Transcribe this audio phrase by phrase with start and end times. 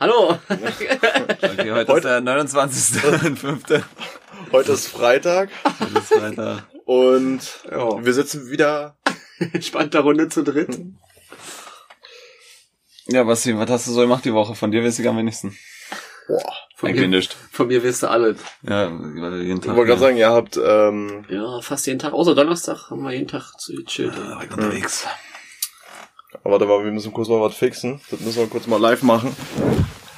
[0.00, 0.38] Hallo.
[0.48, 3.82] Okay, heute, ist der 29.05.
[4.52, 6.64] Heute ist Freitag Heute ist Freitag.
[6.86, 8.02] und Ja.
[8.04, 8.96] wir sitzen wieder.
[9.60, 10.78] Spannender Runde zu dritt.
[13.06, 14.54] Ja, Basti, was hast du so gemacht die Woche?
[14.54, 15.56] Von dir weiß ich am wenigsten.
[16.26, 16.42] Boah.
[16.76, 17.36] Von Eigentlich mir, nicht.
[17.52, 18.38] von mir wirst du alles.
[18.62, 19.76] Ja, jeden Ich Tag.
[19.76, 19.96] wollte gerade ja.
[19.98, 22.14] sagen, ihr habt ähm, Ja, fast jeden Tag.
[22.14, 24.14] Außer Donnerstag haben wir jeden Tag zu chillen.
[24.16, 25.04] Ja, war ich unterwegs.
[25.04, 25.14] Aber
[26.44, 28.00] warte mal, wir müssen kurz mal was fixen.
[28.10, 29.34] Das müssen wir kurz mal live machen.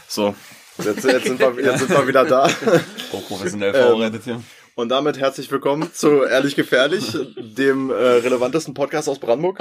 [0.08, 0.34] So.
[0.78, 2.48] Jetzt, jetzt, sind, wir, jetzt sind wir wieder da.
[3.12, 4.42] Hochprofessionell Ähm, vorbereitet hier.
[4.74, 9.58] Und damit herzlich willkommen zu Ehrlich Gefährlich, dem äh, relevantesten Podcast aus Brandenburg.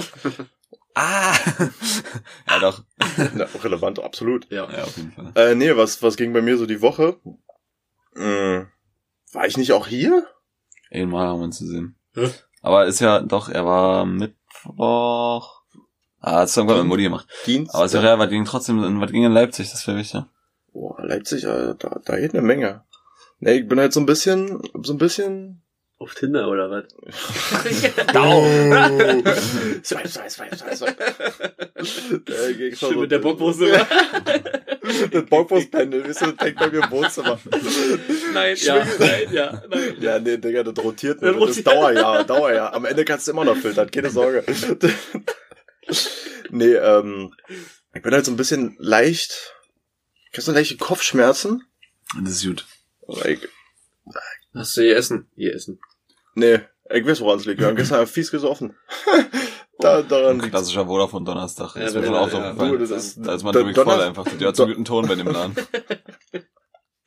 [0.95, 1.33] Ah!
[2.49, 2.83] ja, doch.
[3.33, 4.49] Na, relevant, absolut.
[4.49, 4.71] Ja.
[4.71, 5.31] Ja, auf jeden Fall.
[5.35, 7.17] Äh, nee, was, was ging bei mir so die Woche?
[8.15, 8.67] Hm,
[9.33, 10.27] war ich nicht auch hier?
[10.91, 11.95] Einmal haben wir uns gesehen.
[12.13, 12.29] Hä?
[12.61, 15.60] Aber ist ja, doch, er war Mittwoch.
[16.21, 17.27] Ah, hat's irgendwann mit Mutti gemacht.
[17.47, 17.75] Dienstag.
[17.79, 20.21] Aber ja, was ging trotzdem, was ging in Leipzig, das wäre wichtig.
[20.71, 22.83] Boah, Leipzig, Alter, da, da geht eine Menge.
[23.39, 25.63] Nee, ich bin halt so ein bisschen, so ein bisschen.
[25.97, 26.83] Auf Tinder oder was?
[28.15, 28.43] Oh.
[29.83, 30.95] swipe, swipe, swipe, swipe, swipe.
[32.75, 33.85] Schön mit der Bockwurst immer.
[35.11, 37.39] Das Bockwurstpendel, weißt du, das hängt bei mir im Wohnzimmer.
[38.33, 39.95] Nein, ja, nein, ja, nein.
[39.99, 41.47] Ja, nee, Digga, das rotiert Das nur.
[41.47, 41.67] Das ist.
[41.67, 42.73] Dauerjahr, Dauerjahr.
[42.73, 44.43] Am Ende kannst du immer noch filtern, keine Sorge.
[46.49, 47.33] nee, ähm,
[47.93, 49.53] ich bin halt so ein bisschen leicht,
[50.31, 51.63] ich hab so leichte Kopfschmerzen.
[52.23, 52.65] Das ist gut.
[53.25, 53.39] Ich,
[54.53, 55.29] Hast du hier essen?
[55.35, 55.79] Hier essen.
[56.35, 57.59] nee, ich weiß, woran es liegt.
[57.59, 58.75] Wir haben gestern fies gesoffen.
[59.79, 61.75] da, daran liegt Klassischer Vodafone Donnerstag.
[61.75, 64.01] Ja, ist mir schon er- auch so ja, das ist- Da ist man nämlich voll
[64.01, 64.25] einfach.
[64.37, 65.55] Der hat so einen guten Ton bei dem Laden.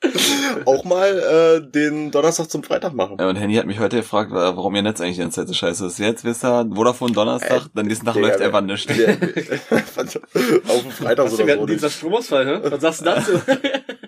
[0.65, 1.17] auch mal
[1.65, 3.17] äh, den Donnerstag zum Freitag machen.
[3.19, 5.47] Ja, und Henny hat mich heute gefragt, äh, warum ihr Netz eigentlich die ganze Zeit
[5.47, 5.99] so scheiße ist.
[5.99, 8.85] Jetzt wisst ihr, Vodafone Donnerstag, dann nächsten Tag läuft einfach nichts.
[8.87, 9.17] Der-
[10.67, 11.65] Auf dem Freitag Hast oder so.
[11.65, 12.69] Dienstag Stromausfall, hä?
[12.69, 13.41] Was sagst du dazu?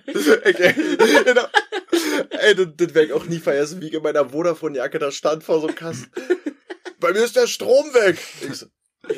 [0.10, 0.74] Okay.
[1.26, 1.44] genau.
[2.30, 5.44] Ey, das, das werde ich auch nie vergessen, wie ich in meiner Vodafone-Jacke da stand
[5.44, 6.10] vor so einem Kasten.
[7.00, 8.18] Bei mir ist der Strom weg.
[8.42, 8.66] Ich so,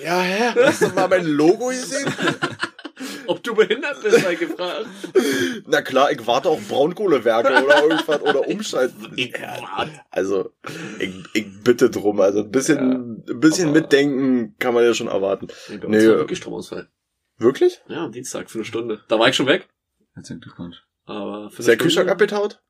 [0.04, 0.52] ja, hä?
[0.66, 2.12] Hast du mal mein Logo gesehen?
[3.30, 4.88] Ob du behindert bist, sei gefragt.
[5.68, 9.14] Na klar, ich warte auf Braunkohlewerke oder irgendwas oder umschalten.
[10.10, 10.52] Also,
[11.00, 12.20] ich, ich bitte drum.
[12.22, 15.48] Also ein bisschen, ein bisschen mitdenken kann man ja schon erwarten.
[15.70, 16.90] Nee, bei Nee, uns äh, wirklich Stromausfall.
[17.38, 17.82] Wirklich?
[17.88, 19.02] Ja, am Dienstag für eine Stunde.
[19.08, 19.70] Da war ich schon weg.
[20.16, 20.84] Herzlichen Glückwunsch.
[21.06, 22.62] Aber für Ist der Kühlschrank abgetaut?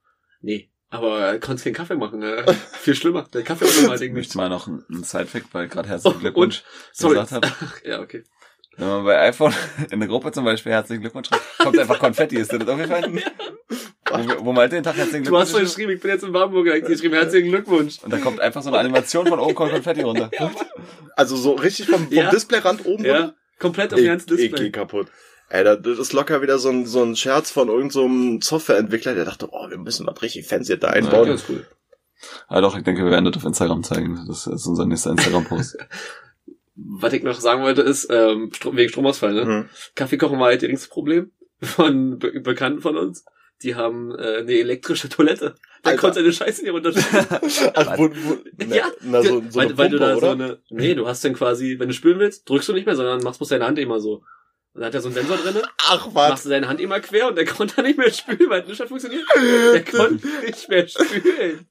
[0.41, 0.69] Nee.
[0.89, 2.21] Aber er konnte keinen Kaffee machen.
[2.21, 2.51] Äh.
[2.73, 3.27] Viel schlimmer.
[3.33, 4.27] Der Kaffee war normal Ding Ich nicht.
[4.27, 7.13] möchte mal noch einen Sidefact, weil gerade herzlichen Oh, Glückwunsch Sorry.
[7.15, 7.47] gesagt habe.
[7.47, 8.23] Ach, ja, okay.
[8.79, 9.53] Wenn man bei iPhone
[9.91, 12.37] in der Gruppe zum Beispiel herzlichen Glückwunsch schreibt, kommt einfach Konfetti.
[12.37, 13.21] Ist dir das aufgefallen?
[14.11, 16.23] Wo, wo man halt den Tag herzlichen Du hast Glückwunsch doch geschrieben, ich bin jetzt
[16.23, 16.65] in Warburg.
[16.67, 17.99] Ich hab geschrieben, herzlichen Glückwunsch.
[18.01, 20.31] und da kommt einfach so eine Animation von oben kommt Konfetti runter.
[21.15, 22.29] Also so richtig vom, vom Ja.
[22.31, 23.35] Displayrand oben, Ja, oder?
[23.59, 24.71] komplett auf ganzen ich geh Display.
[24.71, 25.07] kaputt.
[25.49, 29.15] Ey, das ist locker wieder so ein, so ein Scherz von irgendeinem so einem Softwareentwickler,
[29.15, 31.27] der dachte, oh, wir müssen was richtig fancy da Ja, einbauen.
[31.27, 31.65] ganz cool.
[32.47, 34.25] Ah doch, ich denke, wir werden das auf Instagram zeigen.
[34.27, 35.77] Das ist unser nächster Instagram-Post.
[36.85, 39.45] Was ich noch sagen wollte ist, ähm, Strom, wegen Stromausfall, ne?
[39.45, 39.69] Hm.
[39.95, 41.31] Kaffee kochen war halt das Problem
[41.61, 43.25] von Be Bekannten von uns.
[43.61, 45.55] Die haben äh, eine elektrische Toilette.
[45.83, 45.97] Alter.
[45.99, 47.25] konnte seine Scheiße nicht runterstellen.
[47.75, 50.27] Ach, wo, wo, na, Ja, na, so, so weil, eine weil du Pumpe, da oder?
[50.27, 50.59] so eine.
[50.69, 53.39] Nee, du hast dann quasi, wenn du spülen willst, drückst du nicht mehr, sondern machst
[53.39, 54.23] bloß deine Hand immer so.
[54.73, 56.43] Und dann hat er so einen Sensor drinne, Ach, machst was?
[56.43, 58.79] du deine Hand immer quer und der konnte dann nicht mehr spülen, weil es nicht
[58.79, 59.25] mehr funktioniert.
[59.35, 61.67] Der konnte nicht mehr spülen.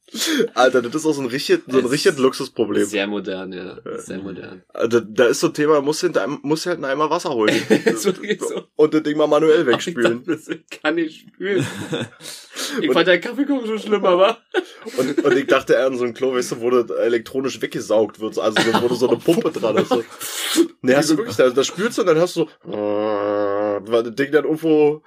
[0.54, 2.84] Alter, das ist auch so ein richtig, so ein richtig Luxusproblem.
[2.84, 3.78] Sehr modern, ja.
[3.98, 4.62] Sehr modern.
[4.68, 6.10] Also, da ist so ein Thema, musst du
[6.42, 7.54] musst du halt Eimer Wasser holen.
[7.68, 8.64] Wirklich so.
[8.74, 10.24] Und das Ding mal manuell wegspülen.
[10.24, 11.66] dachte, das kann ich spülen.
[12.80, 14.38] Ich fand der Kaffeekuchen schon schlimm, aber.
[14.96, 18.20] Und, und ich dachte eher an so ein Klo, weißt du, wo das elektronisch weggesaugt
[18.20, 18.38] wird.
[18.38, 19.88] Also, so, wo so eine Pumpe dran hast.
[19.88, 20.02] So.
[20.82, 24.14] Nee, hast du wirklich, da, da spürst du und dann hast du so, weil das
[24.14, 25.02] Ding dann irgendwo,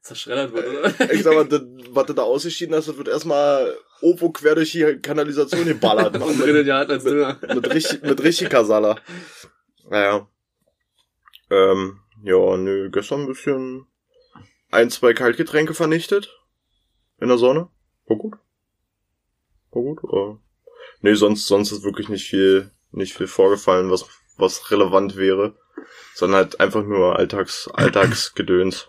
[0.00, 1.12] Zerschreddert wird, oder?
[1.12, 4.72] ich sag mal, das, was du da ausgeschieden hast, das wird erstmal irgendwo quer durch
[4.72, 6.20] die Kanalisation geballert.
[6.20, 7.38] Und drinnen ja als Dünner.
[7.54, 8.96] mit richtig, mit richtig Kasala.
[9.88, 10.28] Naja.
[11.50, 13.86] Ähm, ja, nö, gestern ein bisschen
[14.70, 16.37] ein, zwei Kaltgetränke vernichtet.
[17.20, 17.68] In der Sonne.
[18.06, 18.34] War gut.
[19.70, 19.98] War gut.
[20.04, 20.38] Äh,
[21.00, 24.06] nee, sonst, sonst ist wirklich nicht viel, nicht viel vorgefallen, was,
[24.36, 25.56] was relevant wäre.
[26.14, 28.88] Sondern halt einfach nur Alltags, Alltagsgedöns.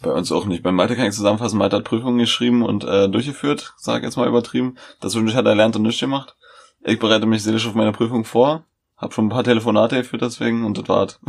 [0.00, 0.62] Bei uns auch nicht.
[0.62, 4.28] Bei Malte kann ich zusammenfassen, Malte hat Prüfungen geschrieben und äh, durchgeführt, sag jetzt mal
[4.28, 4.78] übertrieben.
[5.00, 6.36] Dazwischen hat er lernt und nichts gemacht.
[6.84, 8.64] Ich bereite mich seelisch auf meine Prüfung vor,
[8.96, 11.20] hab schon ein paar Telefonate geführt deswegen und das war's.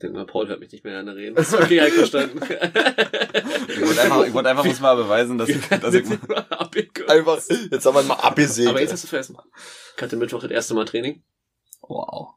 [0.00, 1.34] Denk mal, Paul hört mich nicht mehr gerne reden.
[1.34, 2.40] Das ist okay, ich verstanden.
[2.40, 6.04] Ich wollte einfach, ich wollte einfach muss mal beweisen, dass ich, dass ich
[6.50, 7.10] Abgekürzt.
[7.10, 7.38] Einfach,
[7.70, 8.68] jetzt haben wir mal abgesehen.
[8.68, 9.36] Aber jetzt hast du vergessen.
[9.96, 11.22] Ich hatte Mittwoch das erste Mal Training.
[11.82, 12.34] wow.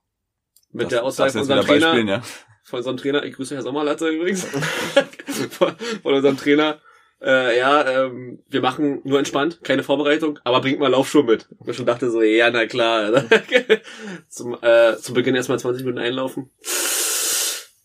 [0.71, 1.91] Mit Das- der Aussage von unserem Trainer.
[1.91, 2.21] beispielen,
[2.63, 4.45] von unserem Trainer, ich grüße Herr Sommerlatte übrigens,
[5.51, 6.79] von, von unserem Trainer,
[7.21, 11.47] äh, ja, ähm, wir machen nur entspannt, keine Vorbereitung, aber bringt mal Laufschuhe mit.
[11.59, 13.25] Und ich schon dachte so, ja, na klar.
[14.29, 16.49] zum, äh, zum Beginn erstmal 20 Minuten einlaufen.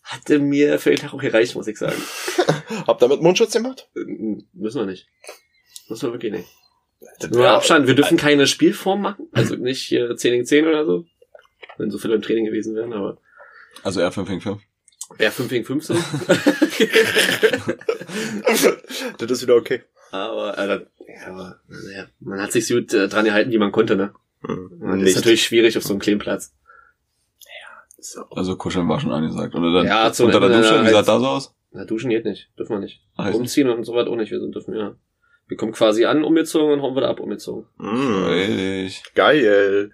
[0.07, 2.01] Hatte mir für den Tag auch gereicht, muss ich sagen.
[2.87, 3.89] Habt ihr mit Mundschutz gemacht?
[3.95, 3.99] Äh,
[4.53, 5.07] Müssen wir nicht.
[5.89, 6.47] Müssen wir wirklich nicht.
[7.29, 11.05] Nur Abstand, wir dürfen keine Spielform machen, also nicht hier 10 gegen 10 oder so.
[11.77, 13.17] Wenn so viele im Training gewesen wären, aber
[13.83, 14.59] Also eher 5 gegen 5.
[15.17, 15.93] wäre 5 gegen 5 so.
[19.17, 19.83] das ist wieder okay.
[20.11, 21.59] aber, äh, ja, aber
[21.93, 24.13] ja, man hat sich so gut äh, dran gehalten, wie man konnte, ne?
[24.41, 24.81] Hm.
[24.81, 26.53] Und das ist natürlich schwierig auf so einem kleinen Platz.
[28.17, 28.37] Auch.
[28.37, 29.55] Also kuscheln war schon angesagt.
[29.55, 31.55] Oder dann Ja, zum unter der Dusche, wie äh, sah da so aus?
[31.71, 32.49] Na, duschen geht nicht.
[32.57, 33.01] Dürfen wir nicht.
[33.15, 33.39] Ach, ist nicht.
[33.41, 34.31] Umziehen und so was auch nicht.
[34.31, 34.95] Wir sind dürfen ja.
[35.47, 37.65] Wir kommen quasi an, umgezogen und hauen wieder ab, umgezogen.
[37.77, 39.91] Mm, geil.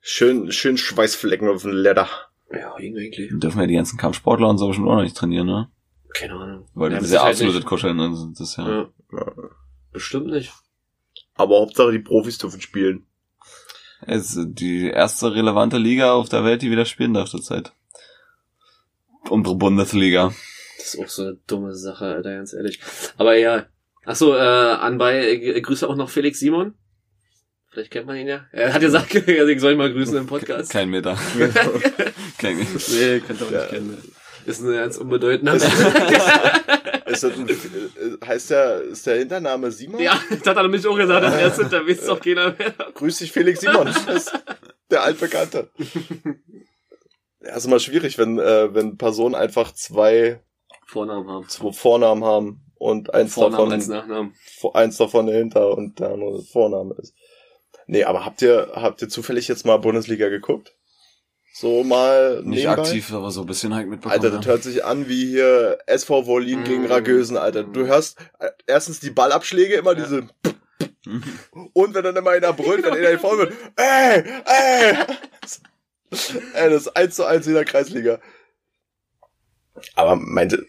[0.00, 2.08] Schön, schön Schweißflecken auf dem Leder.
[2.52, 3.28] Ja, irgendwie.
[3.38, 5.68] Dürfen ja die ganzen Kampfsportler und so bestimmt auch noch nicht trainieren, ne?
[6.14, 6.68] Keine Ahnung.
[6.74, 7.64] Weil Ja, das mit ist ja absolutes.
[7.66, 8.00] Kuscheln.
[8.00, 8.68] Also das ist ja.
[8.68, 9.32] Ja, Ja.
[9.92, 10.52] bestimmt nicht.
[11.34, 13.06] Aber Hauptsache die Profis dürfen spielen.
[14.02, 17.72] Es ist die erste relevante Liga auf der Welt, die wieder spielen darf zurzeit.
[19.28, 20.32] Unsere Bundesliga.
[20.78, 22.80] Das ist auch so eine dumme Sache, Alter, ganz ehrlich.
[23.16, 23.66] Aber ja.
[24.04, 26.74] Ach so, äh, anbei äh, grüße auch noch Felix Simon.
[27.70, 28.46] Vielleicht kennt man ihn ja.
[28.52, 30.70] Er hat gesagt, ich soll ihn mal grüßen im Podcast.
[30.70, 31.18] Kein Meter.
[32.38, 33.60] Kein Nee, könnt ihr auch Ja.
[33.60, 34.12] nicht kennen.
[34.46, 35.58] Ist ein ganz unbedeutender.
[37.08, 40.00] Ist das ein, äh, heißt der, ist der Hintername Simon?
[40.00, 42.74] ja, das hat er nämlich auch gesagt, als erstes, da wisst doch keiner mehr.
[42.94, 43.88] Grüß dich, Felix Simon.
[44.06, 44.32] Das
[44.90, 45.70] der Altbekannte.
[47.40, 50.40] Ja, ist immer schwierig, wenn, äh, wenn Personen einfach zwei,
[50.86, 51.48] Vornamen haben.
[51.48, 54.34] zwei Vornamen haben und eins Vornamen davon, als Nachnamen.
[54.72, 57.14] eins davon dahinter und der andere Vorname ist.
[57.86, 60.77] Nee, aber habt ihr, habt ihr zufällig jetzt mal Bundesliga geguckt?
[61.60, 62.82] So mal Nicht nebenbei?
[62.82, 64.12] aktiv, aber so ein bisschen halt mitbekommen.
[64.22, 64.52] Alter, das ja.
[64.52, 66.92] hört sich an wie hier SV Wolin gegen Mm.
[66.92, 67.64] Ragösen, Alter.
[67.64, 70.04] Du hörst äh, erstens die Ballabschläge, immer Ja.
[70.04, 70.28] diese
[71.72, 74.94] und wenn dann immer einer brüllt, wenn einer vorne wird, ey, ey!
[76.54, 78.20] ey, das ist eins zu eins in der Kreisliga.
[79.96, 80.64] Aber meinte,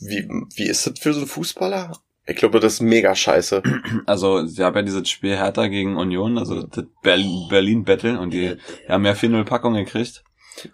[0.00, 1.92] wie, wie ist das für so einen Fußballer?
[2.26, 3.62] Ich glaube, das ist mega scheiße.
[4.06, 8.30] Also, sie haben ja dieses Spiel Hertha gegen Union, also das Berlin, Berlin Battle, und
[8.32, 8.56] die,
[8.86, 10.22] die haben ja 4-0 Packung gekriegt.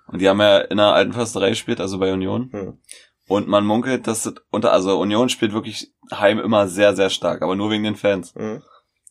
[0.07, 2.51] Und die haben ja in der alten Försterei gespielt, also bei Union.
[2.53, 2.79] Hm.
[3.27, 7.43] Und man munkelt, dass das unter, also Union spielt wirklich heim immer sehr, sehr stark,
[7.43, 8.35] aber nur wegen den Fans.
[8.35, 8.63] Hm.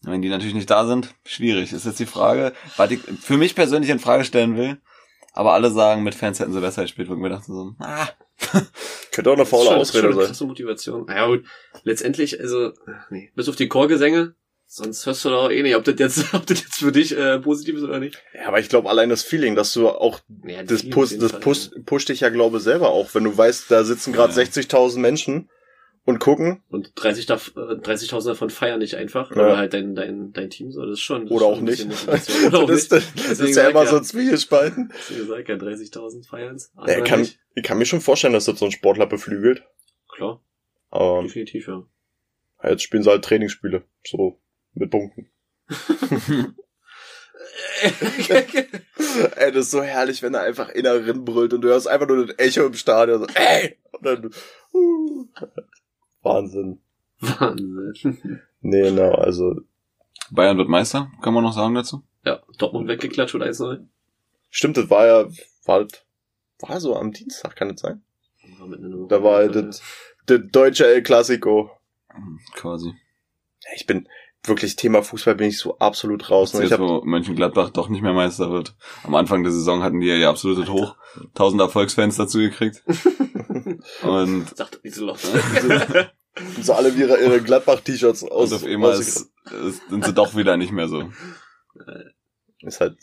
[0.04, 1.72] Wenn die natürlich nicht da sind, schwierig.
[1.74, 4.78] Ist jetzt die Frage, was ich für mich persönlich in Frage stellen will.
[5.36, 8.08] Aber alle sagen, mit Fans hätten sie besser gespielt, wo ich mir dachte so, ah,
[9.12, 10.25] Könnte auch eine faule schon- das ist schon Ausrede eine sein.
[10.28, 11.10] krasse Motivation.
[11.10, 11.46] Ah Ja, gut.
[11.84, 12.74] Letztendlich, also,
[13.10, 13.31] nee.
[13.36, 14.36] Bis auf die Chorgesänge.
[14.75, 17.38] Sonst hörst du doch eh nicht, ob das jetzt, ob das jetzt für dich äh,
[17.38, 18.20] positiv ist oder nicht.
[18.34, 21.40] Ja, aber ich glaube, allein das Feeling, dass du auch Ja, das, jeden das Fall.
[21.42, 24.42] push, pusht dich ja, glaube ich, selber auch, wenn du weißt, da sitzen gerade Ja.
[24.42, 25.50] 60.000 Menschen
[26.06, 29.30] und gucken Und 30 dav- äh, 30.000 davon feiern nicht einfach.
[29.36, 29.44] Ja.
[29.44, 30.81] Oder halt dein, dein, dein Team so.
[30.86, 31.28] Das ist schon.
[31.28, 32.08] Das oder ist auch schon ein nicht.
[32.48, 32.92] Oder auch das, nicht.
[32.92, 34.02] das, das ist Deswegen ja immer ich so ja.
[34.02, 34.92] ein Zwiegespalten.
[35.10, 36.72] Wie gesagt, ja, 30.000 feierns.
[36.88, 37.38] Ja, ich, kann, nicht.
[37.54, 39.64] ich kann mir schon vorstellen, dass das so ein Sportler beflügelt.
[40.16, 40.42] Klar,
[40.90, 41.84] Aber definitiv, ja.
[42.64, 43.84] jetzt spielen sie halt Trainingsspiele.
[44.06, 44.40] So,
[44.74, 45.30] mit Punkten.
[49.36, 52.25] Ey, das ist so herrlich, wenn er einfach inneren brüllt und du hörst einfach nur
[52.28, 53.20] das Echo im Stadion.
[53.20, 53.78] So, ey!
[53.92, 54.31] Und dann,
[54.74, 55.25] uh,
[56.22, 56.80] Wahnsinn.
[57.20, 58.42] Wahnsinn.
[58.62, 59.56] Nee, genau, also
[60.32, 62.03] Bayern wird Meister, kann man noch sagen dazu?
[62.25, 63.86] Ja, Dortmund weggeklatscht oder 1-0.
[64.50, 65.25] Stimmt, das war ja,
[65.65, 66.06] war, halt-
[66.60, 68.03] war so am Dienstag, kann das sein?
[69.10, 69.82] Da war halt das,
[70.25, 71.72] das deutsche El Clasico.
[72.53, 72.94] Quasi.
[73.75, 74.08] Ich bin
[74.45, 76.53] wirklich Thema Fußball bin ich so absolut raus.
[76.53, 76.63] Ne?
[76.63, 78.75] Ich jetzt, hab, wo Mönchengladbach doch nicht mehr Meister wird.
[79.03, 80.95] Am Anfang der Saison hatten die ja ihr absolutes Hoch.
[81.33, 82.83] Tausend Erfolgsfans dazu gekriegt.
[84.03, 85.19] Und, Sagt das nicht so laut.
[86.62, 88.51] so alle ihre, ihre Gladbach-T-Shirts aus.
[88.51, 89.31] und auf einmal ist,
[89.67, 91.09] ist, sind sie doch wieder nicht mehr so.
[92.62, 92.97] ist halt,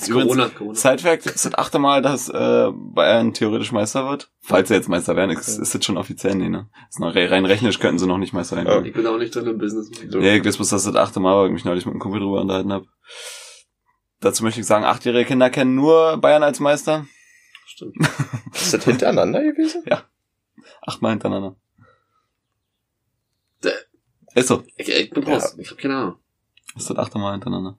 [0.00, 0.74] Ist übrigens, Corona, Corona.
[0.76, 4.30] Sidefact, ist das achte Mal, dass äh, Bayern theoretisch Meister wird.
[4.40, 6.68] Falls sie jetzt Meister werden, ist, ist das schon offiziell, nee, ne?
[6.88, 8.84] Ist noch, rein rechnerisch könnten sie noch nicht Meister werden.
[8.84, 9.90] Ich bin auch nicht drin im Business.
[10.08, 10.20] So.
[10.20, 12.20] Ja, ich weiß bloß, dass das achte Mal weil ich mich neulich mit einem Kumpel
[12.20, 12.86] drüber unterhalten habe.
[14.20, 17.06] Dazu möchte ich sagen, achtjährige Kinder kennen nur Bayern als Meister.
[17.66, 17.96] Stimmt.
[18.54, 19.82] ist das hintereinander gewesen?
[20.82, 21.56] Achtmal hintereinander.
[23.64, 23.72] Dä-
[24.34, 24.62] Ist so.
[24.76, 25.56] Ich, ich bin raus.
[25.58, 26.14] Ich hab keine Ahnung.
[26.76, 27.76] Ist das achte Mal hintereinander.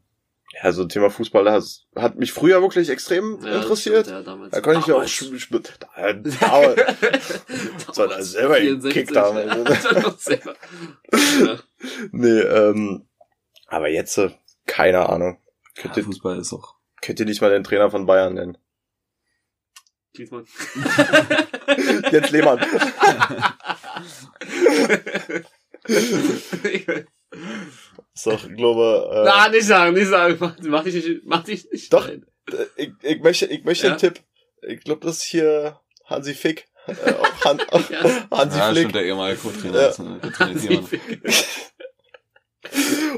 [0.54, 4.08] Ja, also Thema Fußball das hat mich früher wirklich extrem Ja, interessiert.
[4.08, 4.52] stimmt, ja, damals.
[4.52, 9.38] Da konnte ich ja auch sch- sch- da, da, So, da selber gekickt haben.
[11.40, 11.60] Ja.
[12.12, 13.08] nee, ähm,
[13.68, 14.32] aber jetzt, äh,
[14.66, 15.40] keine Ahnung.
[15.76, 16.76] Könnt Ja, ihr, Fußball ist auch.
[17.02, 18.58] könnt ihr nicht mal den Trainer von Bayern nennen?
[20.16, 20.46] Klinsmann.
[22.12, 22.60] Jens Lehmann.
[28.22, 30.36] So, ich glaube, äh, Na, nicht sagen, nicht sagen.
[30.40, 31.94] Mach, mach dich nicht, mach dich nicht.
[31.94, 32.08] Doch.
[32.10, 32.20] Äh,
[32.76, 33.94] ich, ich möchte, ich möchte Ja?
[33.94, 34.20] einen Tipp.
[34.68, 36.66] Ich glaube, das ist hier Hansi Fick.
[36.88, 37.60] Äh, auch Han,
[37.90, 38.28] Ja.
[38.38, 38.78] Hansi Ja, Flick.
[38.80, 39.82] stimmt, der ehemalige Co-Trainer.
[39.82, 39.88] Ja.
[39.88, 40.00] ist,
[40.70, 41.00] jemanden.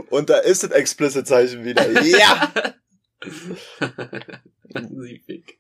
[0.10, 1.90] Und da ist das Explicit-Zeichen wieder.
[2.04, 2.52] Ja!
[5.00, 5.60] Sie fick.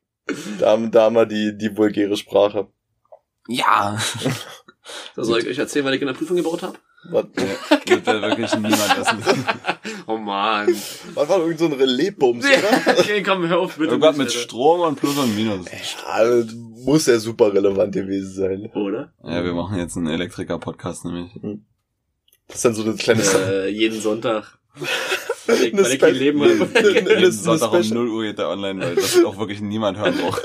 [0.59, 2.67] Da haben, da haben wir die, die vulgäre Sprache.
[3.47, 3.97] Ja!
[5.15, 6.77] So, soll ich euch erzählen, was ich in der Prüfung gebaut habe?
[7.09, 7.25] Was,
[7.87, 9.23] Wird ja wirklich niemand wissen.
[10.07, 10.67] Oh man.
[11.15, 12.97] was war irgend so ein Relais-Bums, oder?
[12.99, 13.91] okay, komm, hör auf, bitte.
[13.91, 14.39] Irgendwas mit Alter.
[14.39, 15.65] Strom und Plus und Minus.
[15.71, 18.69] Ja, das muss ja super relevant gewesen sein.
[18.73, 19.11] Oder?
[19.23, 21.31] Ja, wir machen jetzt einen Elektriker-Podcast nämlich.
[22.47, 23.21] Das ist dann so eine kleine...
[23.23, 24.57] Äh, jeden Sonntag.
[25.47, 26.67] Weil ich, Eine weil ich kein Leben habe.
[26.73, 26.89] eine-
[27.19, 30.15] Jeden Sonntag um Special- 0 Uhr geht der online, weil das auch wirklich niemand hören
[30.17, 30.41] braucht.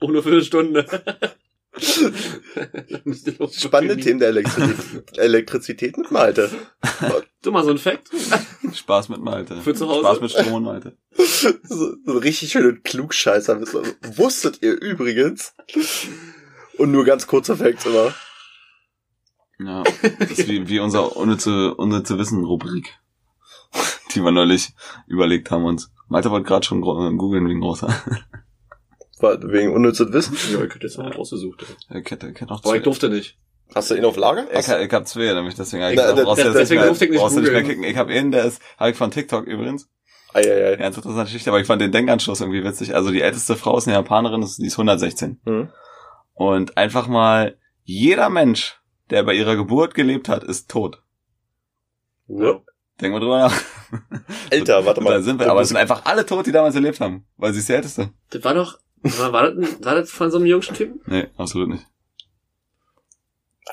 [0.00, 0.86] Auch nur für eine Stunde.
[3.52, 6.50] Spannende Themen der Elektrizität, Elektrizität mit Malte.
[7.42, 8.10] Du mal so ein Fact.
[8.72, 9.60] Spaß mit Malte.
[9.60, 10.00] Für zu Hause?
[10.00, 10.96] Spaß mit Strom und Malte.
[11.12, 13.60] So, so ein richtig schöne Klugscheißer.
[14.16, 15.54] Wusstet ihr übrigens?
[16.78, 18.14] Und nur ganz kurzer Facts immer.
[19.58, 19.82] Ja,
[20.18, 22.98] das ist wie, wie unser unnütze, unnütze Wissen-Rubrik,
[24.14, 24.74] die wir neulich
[25.06, 25.90] überlegt haben uns.
[26.08, 27.88] Malte wollte gerade schon googeln wegen großer.
[29.20, 30.36] Wegen unnützes Wissen.
[30.52, 31.64] Ja, ich hätte jetzt mal rausgesucht.
[31.88, 32.76] Er kennt, er kennt auch Aber zwei.
[32.76, 33.38] ich durfte nicht.
[33.74, 34.44] Hast du ihn auf Lager?
[34.52, 37.10] Ich, ich hab zwei, nämlich deswegen ich Na, brauchst das- deswegen nicht mehr, durfte ich
[37.12, 37.84] nicht brauchst nicht mehr kicken.
[37.84, 39.88] Ich hab einen, der ist, hab ich von TikTok übrigens.
[40.34, 40.76] Eieiei.
[40.76, 42.94] Ganz interessante Geschichte, aber ich fand den Denkanschluss irgendwie witzig.
[42.94, 45.40] Also die älteste Frau ist eine Japanerin, die ist 116.
[45.44, 45.70] Hm.
[46.34, 48.78] Und einfach mal, jeder Mensch,
[49.10, 51.02] der bei ihrer Geburt gelebt hat, ist tot.
[52.28, 52.60] Ja.
[53.00, 53.62] Denk mal drüber nach.
[54.50, 55.10] Alter, warte mal.
[55.14, 57.60] Da sind wir, aber es sind einfach alle tot, die damals gelebt haben, weil sie
[57.60, 58.10] ist die älteste.
[58.30, 58.78] Das war doch,
[59.18, 61.00] war, war, das, war das von so einem jüngsten Typen?
[61.06, 61.86] Nee, absolut nicht.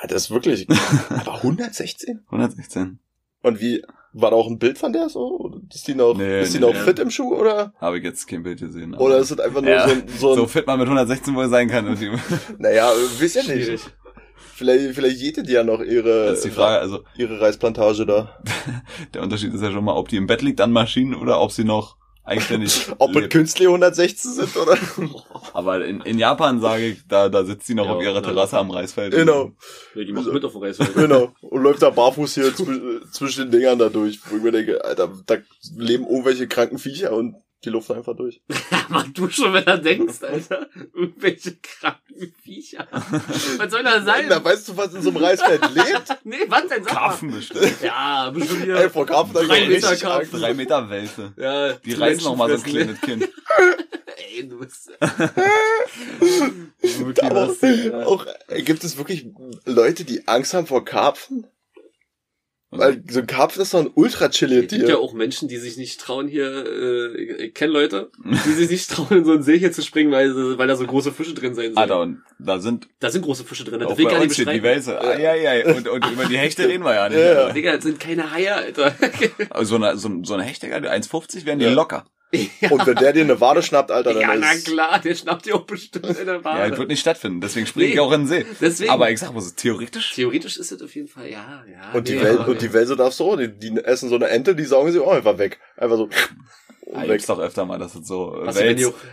[0.01, 0.67] Ah, Das ist wirklich.
[1.09, 2.21] Aber 116?
[2.25, 2.99] 116.
[3.41, 5.59] Und wie, war da auch ein Bild von der so?
[5.73, 6.79] Ist die noch, Nee, ist die nee, noch nee.
[6.79, 7.73] fit im Schuh oder?
[7.79, 8.93] Habe ich jetzt kein Bild gesehen.
[8.95, 9.87] aber- Oder ist es einfach nur Ja.
[9.87, 11.87] so ein, so ein, so fit man mit 116 wohl sein kann.
[11.87, 12.11] Und die,
[12.57, 13.65] naja, wisst ja nicht.
[13.65, 13.81] Schwierig.
[14.55, 18.37] Vielleicht, vielleicht jätet die ja noch ihre, das ist die Frage, also ihre Reisplantage da.
[19.13, 21.51] der Unterschied ist ja schon mal, ob die im Bett liegt an Maschinen oder ob
[21.51, 23.34] sie noch eigenständig Ob es lebt.
[23.34, 24.77] künstlich 116 sind oder?
[25.53, 28.22] Aber in, in Japan sage ich, da, da sitzt sie noch Ja, auf ihrer.
[28.24, 29.13] Terrasse am Reisfeld.
[29.13, 29.51] genau,
[29.96, 30.94] Nee, die macht mit auf dem Reisfeld.
[30.96, 31.32] genau.
[31.42, 34.20] Und läuft da barfuß hier zw zwischen den Dingern da durch.
[34.30, 35.38] Wo ich mir denke, Alter, da
[35.77, 38.41] leben irgendwelche kranken Viecher und die luften einfach durch.
[38.89, 40.67] Mann, du schon, wenn du denkst, Alter.
[40.93, 42.88] Irgendwelche kranken Viecher.
[43.58, 44.25] Was soll das sein?
[44.27, 46.17] Na, weißt du, was in so einem Reisfeld lebt?
[46.24, 46.84] Nee, was denn?
[46.84, 46.93] Sag.
[46.93, 47.82] Karpfen bestimmt.
[47.82, 48.89] Ja, bestimmt Ey, hier.
[48.89, 50.39] vor Karpfen Drei auch Meter Karpfen.
[50.39, 51.34] Drei Meter Wälze.
[51.38, 53.29] Ja, Die reißen noch mal so ein kleines Kind.
[54.36, 54.91] Ey, du bist.
[56.82, 57.55] Wirklich Aber
[58.05, 59.25] auch, äh, gibt es wirklich
[59.65, 61.48] Leute, die Angst haben vor Karpfen?
[62.77, 65.00] Weil so ein Karpfen ist doch ein ultra Es chilliges gibt ja Tier.
[65.00, 69.20] auch Menschen, die sich nicht trauen hier, äh, ich, kenne Leute, die sich nicht trauen,
[69.20, 71.74] in so einen See hier zu springen, weil, weil da so große Fische drin sein
[71.74, 71.77] sollen.
[71.77, 74.63] Alter, und da sind Da sind große Fische drin, das will ich gar nicht die.
[74.63, 75.00] Wälze.
[75.01, 75.75] Ai, ai, ai.
[75.75, 77.18] Und, und über die Hechte reden wir ja nicht.
[77.20, 77.53] Ja, ja.
[77.53, 78.96] Digga, das sind keine Haie, Alter.
[79.50, 81.74] Also so eine, so, so eine Hechte, die 1,50 wären die Ja.
[81.74, 82.06] locker.
[82.69, 84.65] Und wenn der dir eine Wade schnappt, Alter, dann ja, na ist...
[84.65, 86.69] klar, der schnappt dir auch bestimmt in der Ja, Wade.
[86.71, 87.41] das wird nicht stattfinden.
[87.41, 87.93] Deswegen springe Nee.
[87.93, 88.45] ich auch in den See.
[88.59, 88.89] Deswegen.
[88.91, 90.13] Aber ich sag mal so, theoretisch.
[90.13, 91.91] Theoretisch ist es auf jeden Fall, ja, ja.
[91.93, 94.29] Und die, nee, Wel und die Wälse darfst du auch, die, die essen so eine
[94.29, 95.59] Ente, die saugen sie auch einfach weg.
[95.77, 96.09] Einfach so.
[96.85, 97.07] Ja, weg.
[97.11, 98.33] gibt's doch öfter mal, dass es so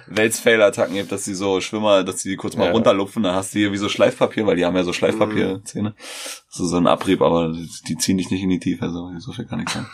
[0.06, 2.72] Wels-Fail-Attacken gibt, dass die so Schwimmer, dass die kurz mal Ja.
[2.72, 5.94] runterlupfen, dann hast du hier wie so Schleifpapier, weil die haben ja so Schleifpapierzähne.
[5.96, 9.10] Das ist so ein Abrieb, aber die, die ziehen dich nicht in die Tiefe, also
[9.18, 9.88] so viel kann ich sagen.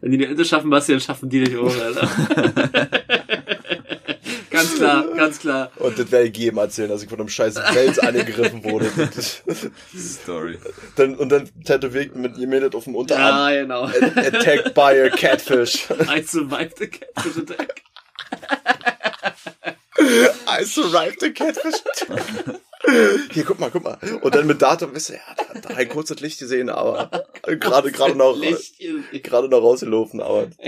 [0.00, 2.08] Wenn die eine Ente schaffen, Basti, dann schaffen die dich auch, Alter.
[4.50, 5.70] ganz klar, ganz klar.
[5.76, 8.90] Und das werde ich jedem erzählen, dass ich von einem scheiß Wels angegriffen wurde.
[9.96, 10.58] Story.
[10.96, 13.52] dann, und dann tätowiert mit das auf dem Unterarm.
[13.52, 13.84] Ja, genau.
[13.84, 15.86] Attacked by a catfish.
[16.08, 17.82] I survived the catfish attack.
[20.46, 21.82] I survived the catfish.
[23.32, 23.98] Hier, guck mal, guck mal.
[24.22, 27.92] Und dann mit Datum, wisst ihr, ja, da, da ein kurzes Licht gesehen, aber gerade,
[27.92, 28.99] gerade noch, Lichtchen.
[29.22, 30.48] gerade noch rausgelaufen, aber.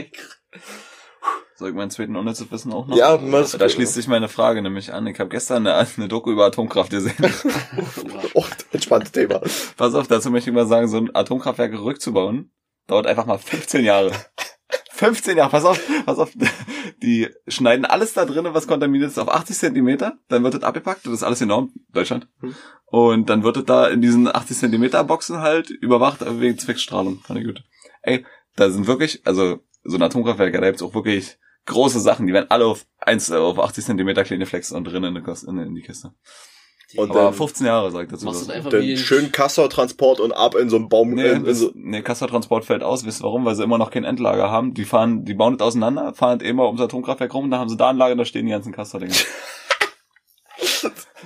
[1.56, 2.96] Soll ich meinen zweiten unnützes Wissen auch noch?
[2.96, 5.06] Ja, was- Da schließt sich meine Frage nämlich an.
[5.06, 7.14] Ich habe gestern eine, eine Doku über Atomkraft gesehen.
[8.34, 9.40] Oh, entspanntes Thema.
[9.76, 12.50] Pass auf, dazu möchte ich mal sagen, so ein Atomkraftwerk rückzubauen,
[12.87, 14.11] dauert einfach mal 15 Jahre.
[14.90, 16.30] 15 Jahre, pass auf, pass auf.
[17.02, 20.14] Die schneiden alles da drinnen, was kontaminiert ist, auf 80 Zentimeter.
[20.28, 22.26] Dann wird das abgepackt, das ist alles enorm, Deutschland.
[22.40, 22.54] Hm.
[22.87, 27.20] Und dann wird es da in diesen 80 Zentimeter Boxen halt überwacht wegen Zweckstrahlung.
[27.20, 27.62] Fand ich gut.
[28.02, 28.25] Ey,
[28.56, 32.50] da sind wirklich, also so ein Atomkraftwerk, da gibt's auch wirklich große Sachen, die werden
[32.50, 35.75] alle auf 1 äh, auf 80 Zentimeter kleine Flex und drin in, die Kiste- in,
[35.75, 36.12] die Kiste.
[36.94, 38.26] Und Aber dann, 15 Jahre sagt dazu.
[38.26, 38.54] Machst du das.
[38.56, 41.14] einfach wie dann in- schön Kassel-Transport und ab in so einen Baum.
[41.14, 43.06] Nee, in, in so, nee, Kassertransport fällt aus.
[43.06, 43.47] Wisst ihr warum?
[43.47, 44.75] Weil sie immer noch kein Endlager haben.
[44.75, 47.78] Die fahren, die bauen das auseinander, fahren das immer ums Atomkraftwerk rum, da haben sie
[47.78, 49.14] da ein Lager, da stehen die ganzen Kasser-Dinger.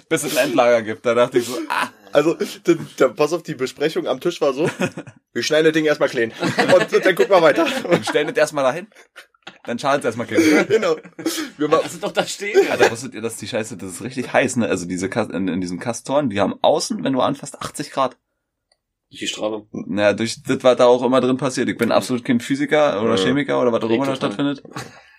[0.09, 1.05] Bis es ein Endlager gibt.
[1.05, 4.55] Da dachte ich so, ah, also, dann, dann, pass auf, die Besprechung am Tisch war
[4.55, 4.71] so,
[5.35, 6.33] wir schneiden das Ding erstmal clean.
[6.41, 7.67] Und, und dann gucken wir weiter.
[7.89, 8.87] dann stellen das erstmal dahin.
[9.65, 10.67] Dann schadet es erstmal keinen.
[10.69, 10.97] genau.
[11.59, 12.71] Wir machen, Lass doch da stehen.
[12.71, 14.67] Alter, wusstet ihr, dass die Scheiße, das ist richtig heiß, ne?
[14.67, 18.17] Also diese Kas in, in diesen Kastoren, die haben außen, wenn du anfasst, 80 Grad.
[19.11, 19.69] Durch die Strahlung.
[19.73, 21.69] Naja, durch das, was da auch immer drin passiert.
[21.69, 23.23] Ich bin absolut kein Physiker oder Ja.
[23.23, 24.63] Chemiker oder was auch immer da stattfindet.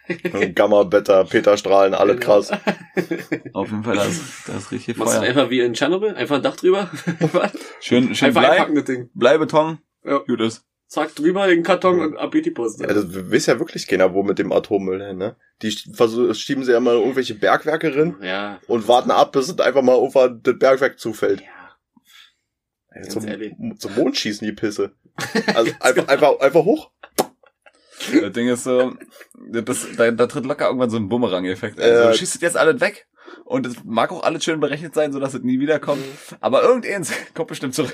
[0.55, 2.51] Gamma, Beta, Peterstrahlen, alles krass.
[3.53, 5.29] Auf jeden Fall, da ist, da ist richtig Machst du Feuer.
[5.29, 6.15] einfach wie in Tschernobyl?
[6.15, 6.89] Einfach ein Dach drüber?
[7.79, 9.09] Schön, schön einfach Blei, das Ding.
[9.13, 9.79] Bleibeton.
[10.03, 10.19] Ja.
[10.19, 10.63] Gut ist.
[10.87, 12.79] Zack, drüber den Karton und ab geht die Post.
[12.79, 15.35] Ja, das weiß ja wirklich keiner, wo mit dem Atommüll hin, ne?
[15.61, 18.59] Die versuch, schieben sie ja mal irgendwelche Bergwerke rein ja.
[18.67, 21.41] und warten ab, bis es einfach mal auf das Bergwerk zufällt.
[21.41, 21.47] Ja.
[22.97, 23.53] Ja, Ganz zum, ehrlich.
[23.77, 24.91] zum Mond schießen die Pisse.
[25.53, 26.91] Also einfach, einfach, einfach hoch.
[28.21, 28.93] Das Ding ist so,
[29.51, 31.79] das, da, da tritt locker irgendwann so ein Bumerang-Effekt.
[31.79, 33.07] Also, du schießt jetzt alles weg.
[33.43, 36.03] Und es mag auch alles schön berechnet sein, so dass es nie wiederkommt.
[36.39, 37.93] Aber irgendeins kommt bestimmt zurück.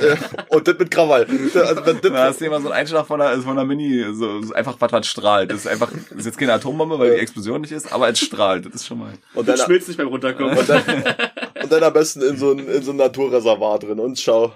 [0.50, 1.28] Und das mit Krawall.
[1.56, 4.04] Also, wenn Da das, hast du immer so einen Einschlag von einer, von einer Mini,
[4.14, 5.52] so, so einfach was, was strahlt.
[5.52, 8.20] Das ist einfach, das ist jetzt keine Atombombe, weil die Explosion nicht ist, aber es
[8.20, 8.66] strahlt.
[8.66, 9.14] Das ist schon mal.
[9.34, 10.58] und, Das dann, schmilzt nicht beim Runterkommen.
[10.58, 10.84] und, dann,
[11.64, 14.54] und dann am besten in so ein, in so ein Naturreservat drin und schau.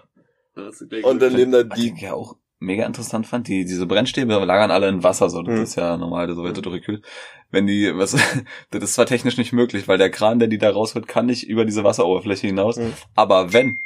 [0.55, 4.71] Das Und dann nehmen dann die, ja auch mega interessant fand, die, diese Brennstäbe lagern
[4.71, 5.61] alle in Wasser, so, das Mhm.
[5.63, 7.05] ist ja normal, so wird das durchgekühlt.
[7.51, 8.11] Wenn die, was,
[8.71, 11.47] das ist zwar technisch nicht möglich, weil der Kran, der die da rausholt, kann nicht
[11.47, 12.93] über diese Wasseroberfläche hinaus, Mhm.
[13.15, 13.79] aber wenn,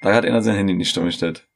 [0.00, 1.46] da hat einer sein Handy nicht stumm gestellt.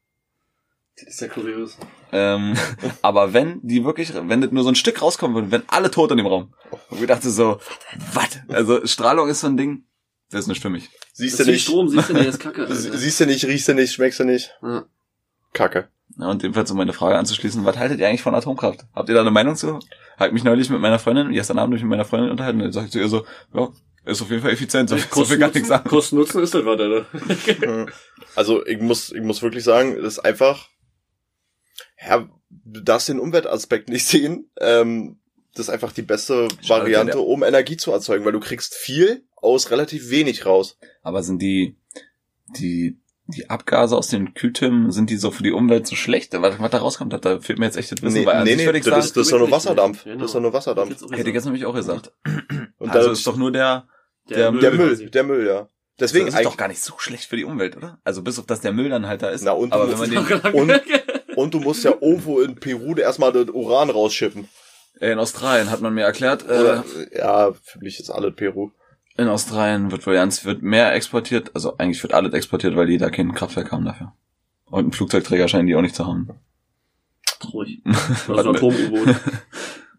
[0.96, 1.78] Das ist ja kurios.
[2.12, 2.54] Ähm,
[3.02, 6.10] aber wenn die wirklich, wenn das nur so ein Stück rauskommen würde, wenn alle tot
[6.10, 6.52] in dem Raum.
[6.90, 7.58] Und wir dachten so,
[8.12, 8.40] was?
[8.48, 9.84] Also Strahlung ist so ein Ding,
[10.30, 10.90] das ist nicht für mich.
[11.14, 12.62] siehst Das du nicht, Strom, siehst du nicht, das ist Kacke.
[12.62, 12.74] Alter.
[12.74, 14.50] siehst du nicht, riechst du nicht, schmeckst du nicht.
[14.62, 14.84] Ja.
[15.52, 15.88] Kacke.
[16.18, 18.84] Ja, und ebenfalls um meine Frage anzuschließen, was haltet ihr eigentlich von Atomkraft?
[18.94, 19.78] Habt ihr da eine Meinung zu?
[20.18, 22.92] Hab mich neulich mit meiner Freundin, gestern Abend mich mit meiner Freundin unterhalten und sagt
[22.92, 23.68] zu ihr so, ja,
[24.04, 25.88] ist auf jeden Fall effizient, so, so viel gar nichts sagen.
[25.88, 27.06] Kosten Nutzen ist das was, Alter.
[27.66, 27.88] Mhm.
[28.34, 30.68] Also ich muss, ich muss wirklich sagen, das ist einfach,
[32.04, 34.50] ja, du darfst den Umweltaspekt nicht sehen.
[34.60, 35.18] Ähm,
[35.54, 39.24] das ist einfach die beste Schade, Variante, um Energie zu erzeugen, weil du kriegst viel
[39.36, 40.78] aus relativ wenig raus.
[41.02, 41.76] Aber sind die,
[42.56, 46.32] die, die Abgase aus den Kühltürmen, sind die so für die Umwelt so schlecht?
[46.40, 48.20] Was, was da rauskommt, da fehlt mir jetzt echt das Wissen.
[48.20, 50.04] Nee, weil an nee, nee, das, sagen, ist, das ist doch nur Wirklich Wasserdampf.
[50.06, 50.16] nicht.
[50.20, 51.00] Das ist doch nur Wasserdampf.
[51.12, 52.12] hätte ich jetzt nämlich auch gesagt.
[52.78, 53.86] Und also ist doch nur der,
[54.28, 55.10] der der Müll, quasi.
[55.10, 55.68] der Müll, ja.
[56.00, 57.98] Deswegen das ist doch gar nicht so schlecht für die Umwelt, oder?
[58.02, 59.44] Also bis auf dass der Müll dann halt da ist.
[59.44, 60.82] Na, und du aber wenn musst- man den und,
[61.36, 64.48] und du musst ja irgendwo in Peru erstmal das Uran rausschippen.
[65.00, 68.70] äh, in Australien hat man mir erklärt, äh, Oder, ja, für mich ist alles Peru.
[69.16, 72.98] In Australien wird wohl ganz wird mehr exportiert, also eigentlich wird alles exportiert, weil die
[72.98, 74.12] da kein Kraftwerk haben dafür.
[74.64, 76.28] Und einen Flugzeugträger scheinen die auch nicht zu haben.
[77.52, 77.82] Ruhig.
[78.28, 79.16] Also ein Atom-U-Boot.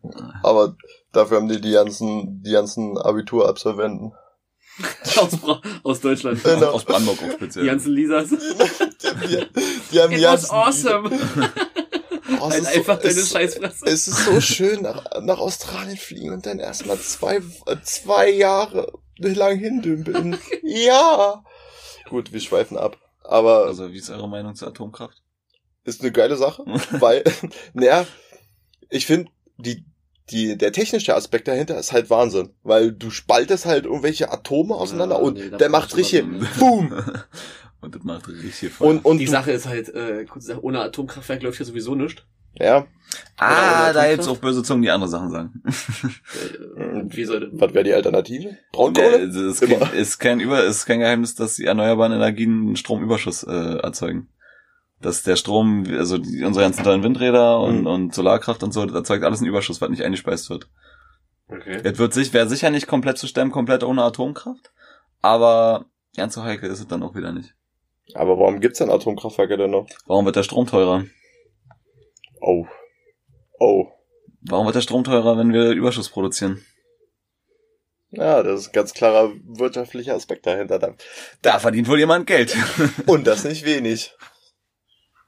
[0.43, 0.76] Aber
[1.12, 4.13] dafür haben die die ganzen, die ganzen Abiturabsolventen.
[5.17, 5.38] aus,
[5.84, 6.43] aus Deutschland.
[6.43, 6.71] Genau.
[6.71, 7.65] Aus Brandenburg auch Die speziell.
[7.67, 8.30] ganzen Lisas.
[8.30, 8.36] Die,
[9.28, 9.45] die,
[9.91, 11.10] die haben die It was ganzen, awesome.
[12.41, 13.86] Oh, es ist so- einfach deine es- Scheißfresse.
[13.86, 18.91] Es ist so schön, nach, nach Australien fliegen und dann erstmal zwei, äh, zwei Jahre
[19.17, 20.38] lang hindümpeln.
[20.63, 21.43] ja.
[22.10, 22.97] Gut, wir schweifen ab.
[23.23, 25.21] Aber Also wie ist eure Meinung zur Atomkraft?
[25.86, 27.23] ist eine geile Sache, weil,
[27.73, 28.06] naja,
[28.89, 29.86] ich finde, die,
[30.30, 35.17] die, der technische Aspekt dahinter ist halt Wahnsinn, weil du spaltest halt irgendwelche Atome auseinander
[35.17, 36.23] Ja, und nee, der macht richtig,
[36.58, 36.93] boom,
[37.82, 38.88] Und das macht richtig Feuer.
[38.89, 42.23] und, und Die Sache ist halt, äh, kurze Sache, ohne Atomkraftwerk läuft ja sowieso nichts.
[42.60, 42.86] Ja,
[43.38, 45.63] ah, da jetzt auch böse Zungen, die andere Sachen sagen.
[46.78, 47.50] Äh, wie sollte?
[47.54, 48.50] was wäre die Alternative?
[48.50, 49.24] Nee, Braunkohle?
[49.24, 49.86] es ist, Immer.
[49.86, 54.30] kein, ist kein Über, ist kein Geheimnis, dass die erneuerbaren Energien einen Stromüberschuss äh, erzeugen.
[55.02, 57.88] Dass der Strom, also die, unsere ganzen tollen Windräder und, Mhm.
[57.88, 60.70] und Solarkraft und so, das erzeugt alles einen Überschuss, was nicht eingespeist wird.
[61.50, 61.82] Okay.
[61.84, 64.72] Es wird sich, wäre sicher nicht komplett zu stemmen, komplett ohne Atomkraft,
[65.22, 65.86] aber
[66.16, 67.54] ganz so heikel ist es dann auch wieder nicht.
[68.16, 69.88] Aber warum gibt's denn Atomkraftwerke denn noch?
[70.08, 71.04] Warum wird der Strom teurer?
[72.45, 72.65] Oh.
[73.60, 73.88] Oh.
[74.41, 76.63] Warum wird der Strom teurer, wenn wir Überschuss produzieren?
[78.10, 80.77] Ja, das ist ein ganz klarer wirtschaftlicher Aspekt dahinter.
[80.77, 80.93] Da-
[81.41, 82.56] Da verdient wohl jemand Geld.
[83.08, 84.13] Und das nicht wenig.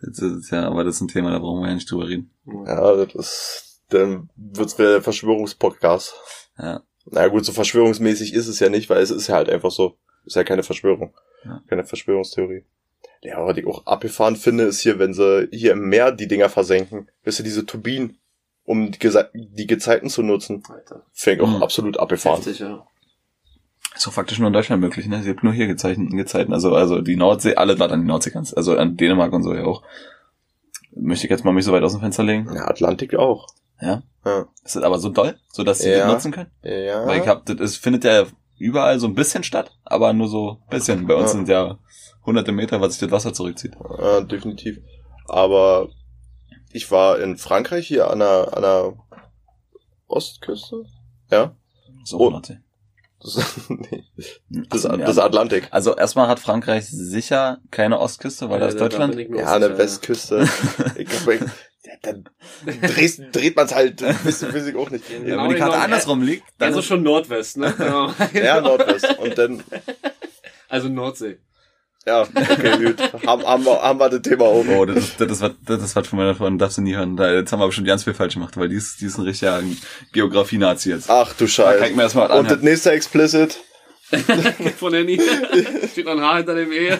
[0.02, 2.32] Das ist, ja, aber das ist ein Thema, da brauchen wir ja nicht drüber reden.
[2.68, 6.14] Ja, das ist, dann wird's wieder der Verschwörungspodcast.
[6.60, 6.84] Ja.
[7.06, 9.98] Na gut, so verschwörungsmäßig ist es ja nicht, weil es ist ja halt einfach so.
[10.26, 11.14] Ist ja keine Verschwörung.
[11.44, 11.64] Ja.
[11.70, 12.66] Keine Verschwörungstheorie.
[13.26, 16.50] Ja, was ich auch abgefahren finde, ist hier, wenn sie hier im Meer die Dinger
[16.50, 17.10] versenken.
[17.24, 18.18] Weißt du, diese Turbinen.
[18.68, 20.64] um die, Gese die Gezeiten zu nutzen.
[20.68, 21.04] Alter.
[21.14, 21.62] Fängt auch Mhm.
[21.62, 22.38] absolut abgefahren.
[22.38, 22.84] Heftig, ja.
[23.96, 25.22] Ist doch faktisch nur in Deutschland möglich, ne?
[25.22, 26.52] Sie habt nur hier gezeichnet, Gezeiten.
[26.52, 28.58] Also, also die Nordsee, alle dort an die Nordsee kannst.
[28.58, 29.84] Also an Dänemark und so ja auch.
[30.96, 32.50] Möchte ich jetzt mal mich so weit aus dem Fenster legen.
[32.56, 33.48] Ja, Atlantik auch.
[33.80, 34.02] Ja.
[34.26, 34.48] Ja.
[34.64, 36.06] Ist das aber so doll, so dass sie Ja.
[36.06, 36.50] das nutzen können?
[36.64, 37.06] Ja.
[37.06, 38.26] Weil ich hab, das ist, findet ja
[38.58, 41.06] überall so ein bisschen statt, aber nur so ein bisschen.
[41.06, 41.38] Bei uns Ja.
[41.38, 41.78] sind ja
[42.26, 43.74] hunderte Meter, was sich das Wasser zurückzieht.
[44.00, 44.80] Ja, definitiv.
[45.28, 45.90] Aber
[46.72, 48.94] ich war in Frankreich hier an der, an der
[50.08, 50.84] Ostküste.
[51.32, 51.56] Ja.
[52.04, 52.30] So, Oh.
[52.30, 52.60] Nordsee.
[53.22, 54.98] Das, nee, Ach das, so, ja.
[54.98, 55.68] das ist Atlantik.
[55.72, 59.16] Also erstmal hat Frankreich sicher keine Ostküste, weil da ist da Deutschland.
[59.16, 60.48] Ja, auch an der sicher, Westküste.
[60.98, 62.30] ich, glaub, ich, ja, dann
[62.66, 65.10] dreht, dreht man es halt, weiß, weiß ich auch nicht.
[65.10, 65.84] Ja, Ja, Genau, wenn die Karte genau.
[65.86, 67.74] andersrum liegt, dann Also ist, schon Nordwest, ne?
[68.34, 69.18] Ja, Nordwest.
[69.18, 69.64] Und dann,
[70.70, 71.40] Also Nordsee.
[72.06, 73.26] Ja, okay, gut.
[73.26, 74.66] Haben, haben, wir, haben wir das Thema auch.
[74.68, 76.96] Oh, das ist, das ist was, das ist was von meiner Freundin, darfst du nie
[76.96, 77.16] hören.
[77.18, 79.24] Da, jetzt haben wir bestimmt ganz viel falsch gemacht, weil die ist, die ist ein
[79.26, 79.62] richtiger
[80.14, 81.10] Geografie-Nazi jetzt.
[81.10, 82.20] Ach du Da kann ich mir Scheiße.
[82.20, 83.58] erstmal Und das nächste Explicit.
[84.78, 85.20] Von der Nie.
[85.92, 86.96] Steht noch ein Haar hinter dem E.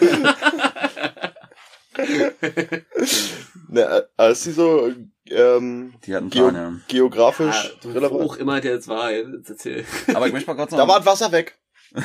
[3.68, 4.92] Ne, als die so
[5.28, 6.84] ähm, Die hatten Geo Plan, ja.
[6.88, 8.22] geografisch Ah, du, wo relevant.
[8.22, 9.84] auch immer der jetzt war, jetzt erzähl.
[10.14, 10.78] Aber ich möchte mal kurz noch...
[10.78, 11.58] Da war das Wasser weg.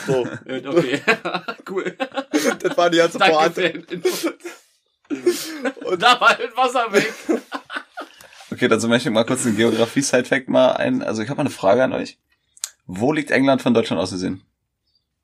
[0.08, 1.02] So, Okay,
[1.70, 1.98] cool.
[2.60, 3.84] das war die ganze Danke Pointe.
[5.86, 7.14] Und da war das Wasser weg.
[8.52, 11.02] Okay, dazu möchte ich mal kurz einen Geografie-Side-Fact mal ein.
[11.02, 12.18] Also ich habe mal eine Frage an euch.
[12.86, 14.44] Wo liegt England von Deutschland aus gesehen?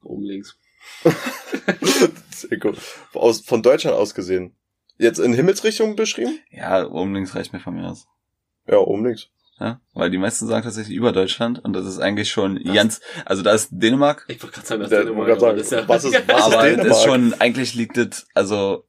[0.03, 0.57] Oben links.
[2.29, 2.77] Sehr gut.
[3.13, 4.55] Aus, von Deutschland aus gesehen.
[4.97, 6.39] Jetzt in Himmelsrichtung beschrieben?
[6.49, 8.07] Ja, oben links reicht mir von mir aus.
[8.67, 9.27] Ja, oben links.
[9.59, 13.41] Ja, weil die meisten sagen tatsächlich über Deutschland und das ist eigentlich schon ganz, also
[13.41, 16.41] da ist Dänemark, Ich wollte gerade sagen, das Der- ist gerade sagen, was ist- was
[16.53, 16.87] aber Dänemark?
[16.87, 18.83] das ist schon, eigentlich liegt das, also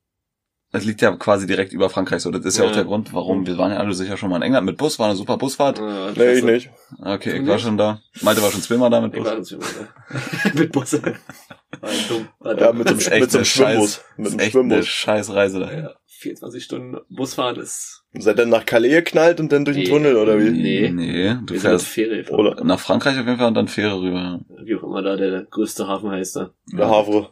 [0.70, 2.30] das liegt ja quasi direkt über Frankreich so.
[2.30, 2.68] Das ist ja, Ja.
[2.70, 4.98] auch der Grund, warum wir waren ja alle sicher schon mal in England mit Bus,
[4.98, 5.80] war eine super Busfahrt.
[5.80, 6.70] Ah, Nee, ich nicht.
[7.02, 8.02] Okay, Du ich war schon da.
[8.20, 9.30] Malte war schon zweimal da mit Ich Bus.
[9.30, 10.50] war uns immer da.
[10.54, 11.00] Mit Busse.
[11.02, 12.28] War dumm.
[12.40, 12.78] War Ja, dumm.
[12.78, 13.94] mit so Das ist einem, echt mit so einem eine Schwimmbus.
[13.94, 14.86] Scheiß- Mit Das einem ist echt eine Schwimmbus.
[14.88, 15.72] scheiß Reise da.
[15.72, 18.02] ja, 24 Stunden Busfahren ist.
[18.12, 19.88] Seid dann nach Calais geknallt und dann durch den Nee.
[19.90, 20.50] Tunnel, oder wie?
[20.50, 20.90] Nee.
[20.90, 22.28] Nee, du Wir fährst Fähre.
[22.30, 24.40] Oder nach Frankreich auf jeden Fall und dann Fähre rüber.
[24.64, 26.50] Wie auch immer da der größte Hafen heißt da.
[26.72, 27.30] der Havre.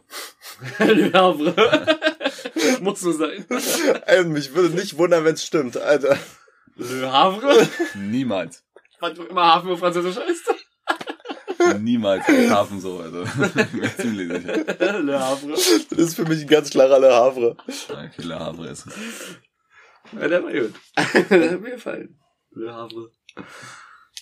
[0.79, 1.53] Le Havre.
[2.81, 3.45] Muss so sein.
[4.05, 6.17] Ey, mich würde nicht wundern, wenn es stimmt, Alter.
[6.77, 7.67] Le Havre?
[7.95, 8.63] Niemals.
[8.99, 10.53] Was du immer Hafen auf Französisch heißt?
[11.75, 13.23] Niemals im Hafen so, also.
[13.45, 14.99] Ich bin ziemlich sicher.
[14.99, 15.51] Le Havre.
[15.51, 17.57] Das ist für mich ein ganz klarer Le Havre.
[17.89, 18.95] Okay, Le Havre ist es.
[20.13, 20.73] Ja, der war gut.
[21.29, 22.19] der hat mir gefallen.
[22.51, 23.11] Le Havre.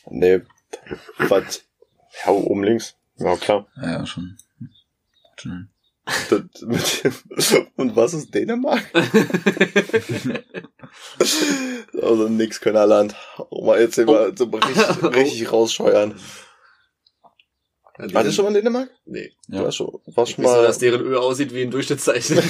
[0.09, 0.41] Nee.
[1.17, 1.63] Was?
[2.25, 2.95] Ja, oben links.
[3.17, 3.67] Ja, klar.
[3.77, 4.37] Ja, ja, schon.
[5.43, 5.69] dem,
[7.77, 8.83] und was ist Dänemark?
[12.01, 13.15] also nix Könnerland.
[13.49, 16.13] Oh, mal jetzt mal so richtig, richtig rausscheuern.
[17.97, 18.89] Ja, die Warst du sind- schon mal in Dänemark?
[19.05, 19.31] Nee.
[19.47, 19.63] Ja.
[19.63, 20.63] Warst schon, warst Ich schon mal.
[20.63, 22.39] dass deren Öl aussieht wie ein Durchschnittszeichen.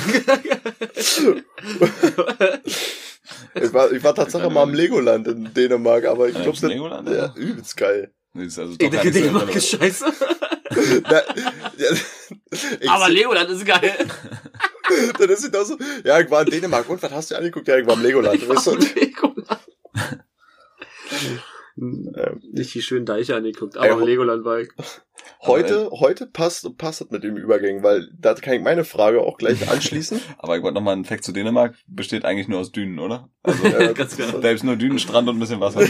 [3.56, 7.10] Ich war, ich war tatsächlich mal im Legoland in Dänemark, aber ich glaube, im Legoland,
[7.10, 8.12] ja, übelst geil.
[8.34, 10.06] Nee, ist also ich doch so Dänemark ist scheiße.
[11.10, 11.22] Na,
[11.78, 11.92] ja,
[12.82, 13.94] ich, Aber Legoland ist geil.
[15.20, 17.40] dann ist sie da so, ja, ich war in Dänemark und was hast du dir
[17.40, 17.68] angeguckt?
[17.68, 18.48] Ja, ich war im Legoland.
[18.48, 18.76] Weißt du?
[18.76, 19.60] Legoland.
[21.78, 24.70] Ähm, Nicht die schönen Deiche angeguckt, aber Ey, im Legoland war ich.
[25.42, 29.38] Heute, heute passt, passt das mit dem Übergang, weil da kann ich meine Frage auch
[29.38, 30.20] gleich anschließen.
[30.38, 31.76] Aber ich wollte nochmal ein Fact zu Dänemark.
[31.88, 33.30] Besteht eigentlich nur aus Dünen, oder?
[33.44, 35.82] Also, Äh, Ganz da gibt's nur Dünen, Strand und ein bisschen Wasser.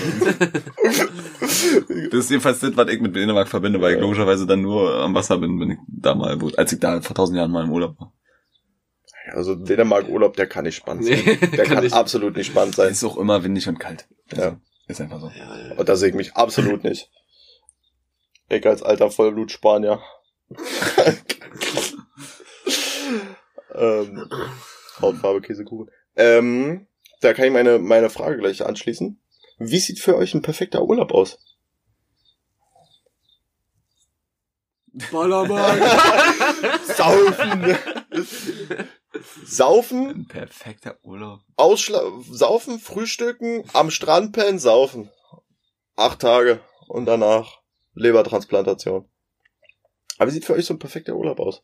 [2.12, 4.02] Das ist jedenfalls das, was ich mit Dänemark verbinde, weil ich Ja.
[4.02, 7.38] logischerweise dann nur am Wasser bin, wenn ich da mal, als ich da vor tausend
[7.38, 8.14] Jahren mal im Urlaub war.
[9.34, 11.20] Also Dänemark Urlaub, der kann nicht spannend sein.
[11.26, 11.94] Nee, Der kann, nicht.
[11.94, 12.92] absolut nicht spannend sein.
[12.92, 14.08] Ist auch immer windig und kalt.
[14.32, 14.60] Also, Ja.
[14.88, 15.32] Ist einfach so.
[15.36, 15.76] Ja, ja.
[15.76, 17.10] Und da sehe ich mich absolut nicht.
[18.50, 20.02] Ich als alter Vollblut-Spanier.
[23.74, 24.30] ähm,
[25.02, 25.90] Hautfarbe, Käsekuchen.
[26.16, 26.88] Ähm,
[27.22, 29.20] da kann ich meine, meine Frage gleich anschließen.
[29.58, 31.40] Wie sieht für euch ein perfekter Urlaub aus?
[35.12, 35.82] Ballermann.
[36.96, 37.78] Saufen!
[39.46, 41.42] Saufen, Ein perfekter Urlaub.
[41.56, 45.10] Ausschla saufen, frühstücken, am Strand pennen, saufen.
[45.96, 47.62] Acht Tage und danach
[47.96, 49.06] Lebertransplantation.
[50.18, 51.64] Aber wie sieht für euch so ein perfekter Urlaub aus?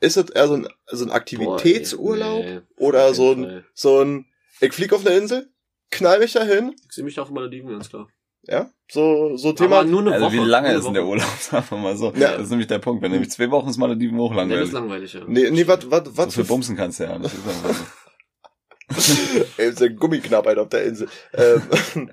[0.00, 3.64] Ist es eher so ein, so ein Aktivitätsurlaub Boah, ey, nee, oder so ein, Fall.
[3.72, 4.26] so ein,
[4.60, 5.50] ich flieg auf eine Insel,
[5.90, 8.06] knall mich dahin, Ich sehe mich auf Malediven, ganz klar.
[8.42, 10.34] ja, so, so Thema, Aber nur eine Also Woche.
[10.34, 11.06] wie lange Eine ist denn der.
[11.06, 11.26] Urlaub?
[11.40, 12.12] Sagen wir mal so.
[12.12, 12.32] Ja.
[12.32, 13.02] Das ist nämlich der Punkt.
[13.02, 14.64] Wenn nämlich zwei Wochen ist Malediven hoch Nee, das langweilig.
[14.66, 15.20] ist langweilig, ja.
[15.26, 17.18] nee, nee, wat, wat, Was wat für für, Bumsen kannst du ja.
[17.18, 17.50] Das ist so.
[19.56, 21.08] Ey, ist ein Gummiknappheit auf der Insel.
[21.34, 21.62] Ähm,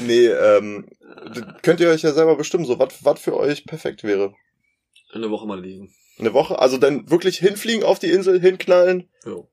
[0.00, 0.86] nee, ähm,
[1.34, 4.34] das könnt ihr euch ja selber bestimmen, so was was für euch perfekt wäre.
[5.12, 5.92] Eine Woche mal liegen.
[6.18, 9.48] Eine Woche, also dann wirklich hinfliegen auf die Insel, hinknallen, Jo.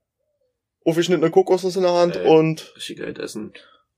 [0.86, 2.28] aufgeschnittene Kokosnuss in der Hand Ey.
[2.28, 3.54] und Richtig geil essen.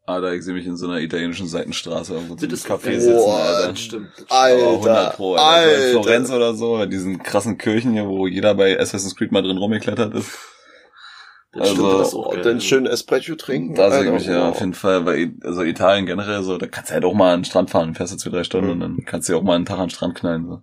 [0.06, 3.00] Ah, da ich sehe mich in so einer italienischen Seitenstraße irgendwo Das zum ist Café
[3.00, 3.68] sitzen, Boah, Alter.
[3.70, 4.10] Das stimmt.
[4.18, 4.64] Das Alter.
[4.64, 5.70] Aber 100 Pro, Alter.
[5.70, 5.92] So in Alter.
[6.02, 9.58] Florenz oder so, bei diesen krassen Kirchen hier, wo jeder bei Assassin's Creed mal drin
[9.58, 10.32] rumgeklettert ist.
[11.52, 13.74] Stimmt, Also, auch dann schön Espresso trinken.
[13.74, 16.92] Da sehe ich mich ja auf jeden Fall, weil, also Italien generell so, da kannst
[16.92, 18.72] du halt auch mal an den Strand fahren, fährst du zwei, drei Stunden Mhm.
[18.74, 20.62] und dann kannst du ja auch mal einen Tag an den Strand knallen, so.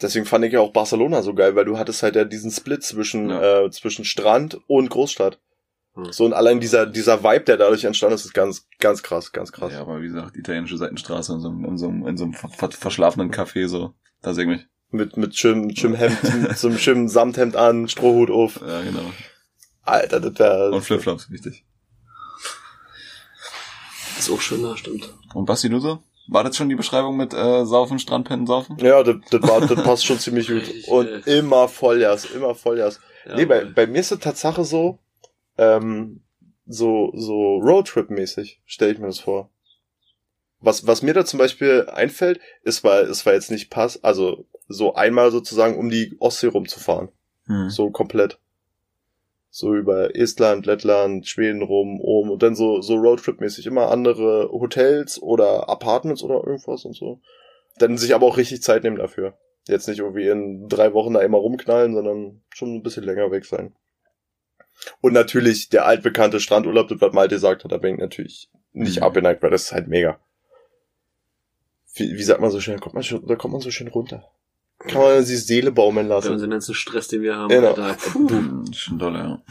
[0.00, 2.82] Deswegen fand ich ja auch Barcelona so geil, weil du hattest halt ja diesen Split
[2.84, 3.64] zwischen, Ja.
[3.64, 5.38] äh, zwischen Strand und Großstadt.
[5.94, 6.12] Hm.
[6.12, 9.50] So und allein dieser, dieser Vibe, der dadurch entstanden ist, ist ganz, ganz krass, ganz
[9.52, 9.72] krass.
[9.72, 12.34] Ja, aber wie gesagt, italienische Seitenstraße in so einem, in so einem, in so einem
[12.34, 13.94] ver ver verschlafenen Café, so.
[14.22, 14.66] Da sehe ich mich.
[14.90, 18.60] Mit, mit schönem, schönem Hemd, mit so einem schönen Samthemd an, Strohhut auf.
[18.66, 19.10] Ja, genau.
[19.88, 21.64] Alter, das wär, Und Flipflops, wichtig.
[24.16, 25.12] Das ist auch schön, da stimmt.
[25.34, 26.02] Und Basti, du so?
[26.26, 28.76] War das schon die Beschreibung mit äh, Saufen, Strandpennen, Saufen?
[28.78, 30.62] ja, das, das war, das passt schon ziemlich gut.
[30.88, 33.00] Und immer Vollgas, immer Vollgas.
[33.26, 34.98] Ja, nee, bei, bei mir ist es Tatsache so,
[35.56, 36.20] ähm,
[36.66, 39.50] so, so Roadtrip-mäßig, stelle ich mir das vor.
[40.60, 44.44] Was, was mir da zum Beispiel einfällt, ist, weil es war jetzt nicht pass, also
[44.68, 47.08] so einmal sozusagen um die Ostsee rumzufahren.
[47.46, 47.70] Hm.
[47.70, 48.38] So komplett.
[49.50, 55.20] So über Estland, Lettland, Schweden rum, um und dann so, so Roadtrip-mäßig immer andere Hotels
[55.20, 57.20] oder Apartments oder irgendwas und so.
[57.78, 59.38] Dann sich aber auch richtig Zeit nehmen dafür.
[59.66, 63.44] Jetzt nicht irgendwie in drei Wochen da immer rumknallen, sondern schon ein bisschen länger weg
[63.44, 63.74] sein.
[65.00, 68.98] Und natürlich der altbekannte Strandurlaub, das was Malte gesagt hat, da bin ich natürlich nicht
[68.98, 69.02] Mhm.
[69.02, 70.20] abgeneigt, weil das ist halt mega.
[71.94, 73.88] Wie, wie sagt man so schön, da kommt man, schon, da kommt man so schön
[73.88, 74.30] runter.
[74.78, 76.32] Kann man die Seele baumeln lassen.
[76.32, 77.74] unserem ganzen Stress, den wir haben, Genau.
[77.74, 77.96] Alter.
[78.14, 79.42] Hm, Schon doll, ja.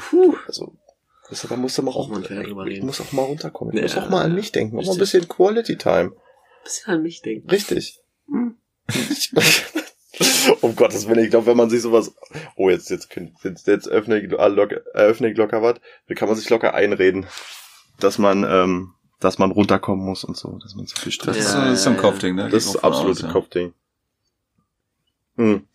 [0.48, 0.74] Also,
[1.30, 2.86] das, da musst du mal auch, man ich reden.
[2.86, 3.74] muss auch mal runterkommen.
[3.74, 4.80] Ich Ja, muss auch mal an mich denken.
[4.80, 6.14] Auch mal ein bisschen Quality Time.
[6.64, 7.50] Bisschen an mich denken.
[7.50, 8.00] Richtig.
[8.30, 8.56] Hm.
[10.62, 12.14] um Gottes Willen, ich glaube, wenn man sich sowas,
[12.56, 13.10] oh, jetzt, jetzt,
[13.44, 15.76] jetzt, jetzt öffne ich, locker, eröffne ich locker was,
[16.08, 17.26] da kann man sich locker einreden,
[18.00, 21.46] dass man, ähm, dass man runterkommen muss und so, dass man so viel Stress Das
[21.48, 22.50] ist, Ja, so, das ist so ein Kopfding, ne?
[22.50, 23.28] Das ist absolutes.
[23.28, 23.74] Kopfding.
[25.38, 25.68] Hm.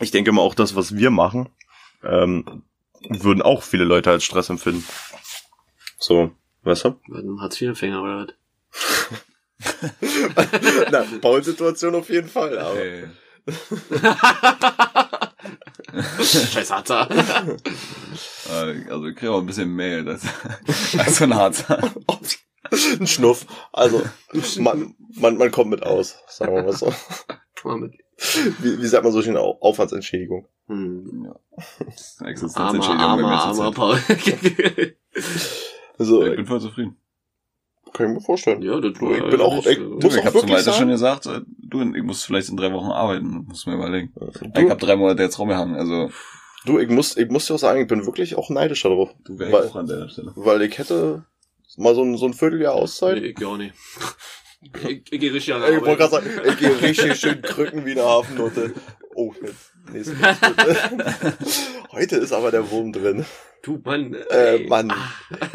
[0.00, 1.48] Ich denke mal auch das, was wir machen,
[2.02, 2.64] ähm,
[3.08, 4.84] würden auch viele Leute als Stress empfinden.
[5.98, 7.00] So, weißt du?
[7.12, 8.34] Ein Hartz-IV-Empfänger oder was?
[10.90, 12.78] Na, Paul-Situation auf jeden Fall, aber.
[12.80, 13.08] Ey.
[16.22, 17.08] Scheiß Harzer.
[17.10, 20.22] Äh, Also ich kriege auch ein bisschen Mail, das
[20.98, 21.92] als so ein Harzer.
[22.98, 23.46] Ein Schnuff.
[23.72, 24.02] Also,
[24.58, 26.92] man, man, man kommt mit aus, sagen wir mal so.
[27.54, 27.94] Kann man mit.
[28.60, 29.36] Wie, wie sagt man so schön?
[29.36, 30.46] Au- Aufwandsentschädigung.
[30.68, 31.24] Hm.
[31.26, 31.30] Ja.
[31.58, 33.72] Armer, Existenzentschädigung armer, armer.
[33.72, 33.98] Paul.
[35.98, 36.96] Also, Ich bin voll zufrieden.
[37.92, 38.62] kann ich mir vorstellen.
[38.62, 40.78] ja, das Du, ich bin auch- ich äh, muss ich auch hab wirklich zum sagen-
[40.78, 44.12] schon gesagt, äh, du, ich muss vielleicht in drei Wochen arbeiten, muss mir überlegen.
[44.42, 46.10] Ich Du, hab drei Monate jetzt rumgehangen, also
[46.64, 49.10] du ich, muss, ich muss dir auch sagen, ich bin wirklich auch neidisch darauf.
[49.24, 50.32] du Weil- wärst auch an deiner Stelle.
[50.36, 51.24] Weil ich hätte
[51.76, 53.20] mal so ein, so ein Vierteljahr Auszeit.
[53.20, 53.74] Nee, ich auch nicht.
[54.62, 57.92] Ich, ich gehe richtig an Ich wollte gerade sagen, ich gehe richtig schön krücken wie
[57.92, 58.72] eine Hafennote.
[59.14, 59.72] Oh, jetzt.
[59.92, 60.16] Nächste
[61.92, 63.26] Heute ist aber der Wurm drin.
[63.62, 64.14] Du Mann.
[64.14, 64.66] Äh, ey.
[64.68, 64.92] Mann.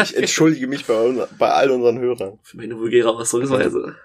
[0.01, 2.39] Ich entschuldige mich bei, bei all unseren Hörern.
[2.43, 3.95] Für meine vulgäre Ausdrucksweise.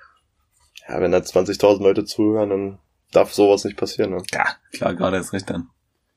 [0.88, 2.78] Ja, wenn da 20.000 Leute zuhören, dann
[3.12, 4.10] darf sowas nicht passieren.
[4.10, 4.22] Ne?
[4.32, 5.68] Ja, klar, gerade ist recht dann.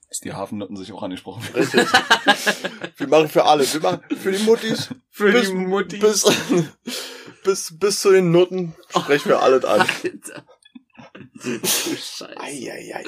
[0.10, 1.44] Dass die Hafennutten sich auch angesprochen.
[1.56, 1.88] Richtig.
[2.98, 3.64] Wir machen für alle.
[3.72, 4.90] Wir machen für die Muttis.
[5.10, 5.98] Für bis, die Mutti.
[5.98, 6.26] Bis,
[7.44, 9.82] bis, bis zu den Nutten sprechen wir alles an.
[9.82, 10.44] Alter.
[11.14, 12.40] Du Scheiße.
[12.40, 13.04] Eieieiei.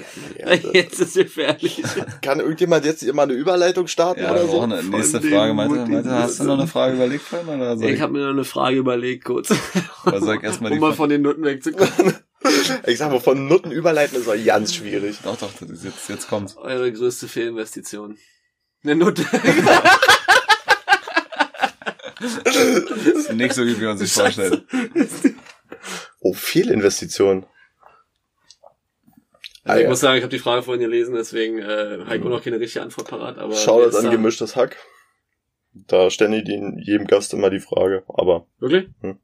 [0.73, 1.81] Jetzt ist gefährlich.
[2.21, 4.61] Kann irgendjemand jetzt hier mal eine Überleitung starten Ja, oder wir so?
[4.61, 5.53] eine nächste Frage.
[5.53, 7.47] Malte, Malte, hast du noch eine Frage überlegt vorhin?
[7.49, 9.53] Oder Ich ich, habe mir noch eine Frage überlegt, kurz.
[10.05, 12.15] Um mal von den Nutten wegzukommen.
[12.85, 15.17] Ich sag mal, von Nutten überleiten ist auch ganz schwierig.
[15.23, 16.55] Doch, doch, das ist jetzt, jetzt kommt's.
[16.57, 18.17] Eure größte Fehlinvestition.
[18.83, 19.23] Eine Nutte.
[22.21, 24.65] Ist nicht so gut, wie man sich vorstellt.
[26.19, 27.45] Oh, Fehlinvestitionen.
[29.63, 29.89] Ah, Also ich ja.
[29.89, 33.07] muss sagen, ich habe die Frage vorhin gelesen, deswegen äh, Heiko noch keine richtige Antwort
[33.09, 33.37] parat.
[33.37, 34.77] Aber Schau das jetzt an da- gemischtes Hack.
[35.73, 38.03] Da stellen die den- jedem Gast immer die Frage.
[38.07, 38.89] Aber Wirklich?
[39.01, 39.19] Hm.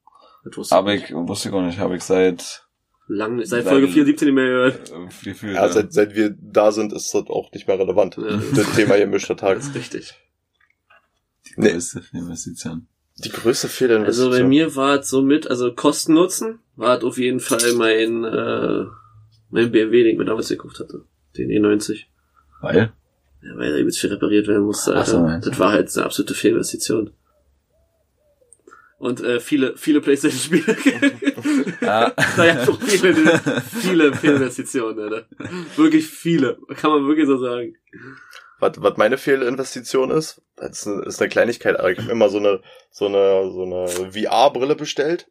[0.71, 2.62] Aber ich ich wusste ich auch nicht, habe ich seit
[3.07, 4.91] lang, seit Folge 74 nicht mehr gehört.
[4.91, 8.17] äh, ja, Ja, seit, seit wir da sind, ist das auch nicht mehr relevant.
[8.17, 8.41] Ja.
[8.55, 9.57] Das Thema gemischter Tag.
[9.57, 10.13] Das ist richtig.
[11.45, 12.87] die größte Investition.
[13.23, 14.31] Die größte Fehlinvestition.
[14.33, 18.23] Also bei mir war es so mit, also Kosten-Nutzen war es auf jeden Fall mein,
[18.23, 18.85] äh,
[19.49, 21.05] mein BMW, den ich mir damals gekauft hatte.
[21.37, 22.05] Den E90.
[22.61, 22.93] Weil?
[23.43, 26.33] Ja, weil da übelst viel repariert werden musste, Ach so, das war halt eine absolute
[26.33, 27.11] Fehlinvestition.
[28.97, 30.63] Und äh, viele, viele Playstation-Spiele.
[31.83, 32.13] Ja.
[32.37, 33.13] naja, so viele,
[33.81, 35.25] viele Fehlinvestitionen, Alter.
[35.75, 36.57] Wirklich viele.
[36.75, 37.75] Kann man wirklich so sagen.
[38.59, 42.29] Was, was meine Fehlinvestition ist, das ist eine, ist eine Kleinigkeit, aber ich habe immer
[42.29, 45.27] so eine, so eine, so eine VR-Brille bestellt,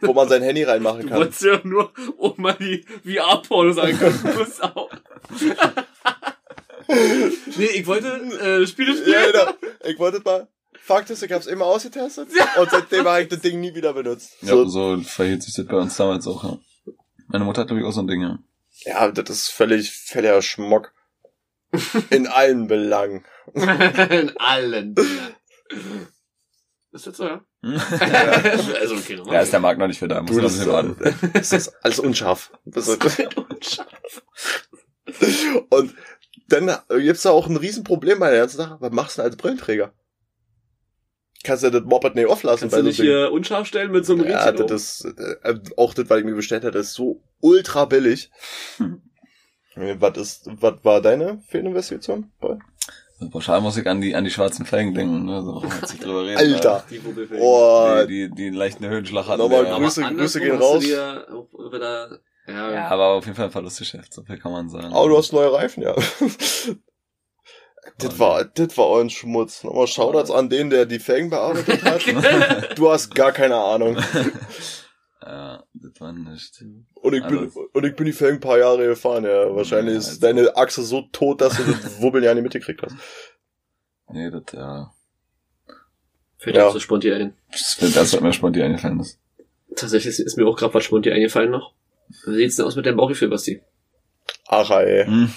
[0.00, 1.18] wo man sein Handy reinmachen Du kann.
[1.18, 4.20] wolltest ja nur, um mal die VR-Pornos angucken.
[4.22, 4.90] Du auch.
[7.56, 9.12] nee, ich wollte äh, Spiele spielen.
[9.12, 9.52] Ja, genau.
[9.84, 10.46] Ich wollte mal.
[10.84, 14.32] Fakt ist, ich hab's immer ausgetestet und seitdem habe ich das Ding nie wieder benutzt.
[14.40, 16.58] Ja, So, so verhielt sich das bei uns damals auch, ja.
[17.28, 18.38] Meine Mutter hat, glaube ich, auch so ein Ding, ja.
[18.84, 20.92] ja, das ist völlig, völliger Schmock.
[22.10, 23.24] In allen Belangen.
[23.54, 25.36] In allen Belangen.
[26.90, 27.44] Ist das so, ja?
[27.62, 29.22] also, okay.
[29.26, 30.96] Ja, ist der Markt noch nicht für da, muss Du, man das, sich warten.
[31.32, 32.52] das ist alles unscharf.
[32.66, 33.02] Das ist,
[33.36, 34.22] unscharf.
[35.70, 35.94] und
[36.48, 38.76] dann gibt's da auch ein Riesenproblem bei der ganzen Sache.
[38.80, 39.92] Was machst du denn als Brillenträger?
[41.44, 44.28] Kannst du das Moped nicht auflassen Kannst du nicht hier unscharf stellen mit so einem
[44.28, 44.66] Ja, Rädchen?
[44.68, 45.04] das ist,
[45.44, 48.30] äh, auch das, was ich mir bestellt hatte, ist so ultra billig.
[48.76, 49.02] Hm.
[49.98, 52.30] Was ist, was war deine Fehlinvestition?
[52.40, 56.00] Also pauschal muss ich an die, an die schwarzen Felgen denken, ne, so, als ich
[56.00, 56.36] drüber reden.
[56.38, 56.84] Alter.
[56.90, 57.44] Die Wubbelfelgen.
[57.46, 59.38] Oh, Die, die, die einen leichten Höhenschlag hatten.
[59.38, 60.80] Nochmal Aber Grüße- Grüße gehen raus.
[60.82, 61.26] dir
[61.72, 64.92] wieder, ja, Ja, aber auf jeden Fall ein Verlustgeschäft, so viel kann man sagen.
[64.92, 65.94] oh, du hast neue Reifen, ja.
[67.98, 69.64] das war, das war euer Schmutz.
[69.64, 72.76] Nochmal Shoutouts an den, der die Felgen bearbeitet hat.
[72.78, 73.96] Du hast gar keine Ahnung.
[75.24, 76.64] Ja, das war nicht.
[76.94, 79.54] Und ich bin, und ich bin die Felgen ein paar Jahre gefahren, ja.
[79.54, 82.82] Wahrscheinlich Ja, ist also- deine Achse so tot, dass du das Wubbeln ja nicht mitgekriegt
[82.82, 82.96] hast.
[84.10, 84.92] Nee, das, ja.
[86.38, 86.72] Fällt Ja.
[86.72, 87.36] so spontan ein.
[87.52, 89.20] Das, das wird mir spontan eingefallen ist.
[89.76, 91.72] Tatsächlich ist mir auch gerade was spontan eingefallen noch.
[92.26, 93.62] Wie sieht's denn aus mit deinem Bauchgefühl, Basti?
[94.48, 95.06] Ach, ey.
[95.06, 95.32] Hm.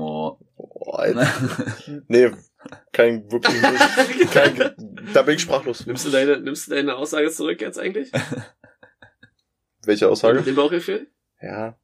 [0.00, 0.38] Oh.
[0.82, 1.28] Oh, Alter.
[2.08, 2.30] Nee,
[2.92, 3.60] kein wirklich,
[4.32, 4.74] kein,
[5.12, 5.86] da bin ich sprachlos.
[5.86, 8.10] Nimmst du deine, nimmst du deine Aussage zurück jetzt eigentlich?
[9.84, 10.38] Welche Aussage?
[10.38, 11.06] Mit dem Bauchgefühl?
[11.40, 11.76] Ja.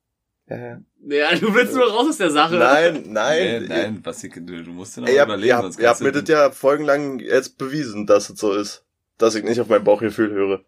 [0.48, 0.80] Ja, ja.
[1.08, 2.54] Ja, du willst nur raus aus der Sache.
[2.56, 3.64] Nein, Nee, nein.
[3.68, 6.28] nein, Basti, du, du musst dir noch Ey, überlegen, ihr habt, ihr habt mir das
[6.28, 8.84] ja folgenlang jetzt bewiesen, dass es so ist.
[9.18, 10.64] Dass ich nicht auf mein Bauchgefühl höre.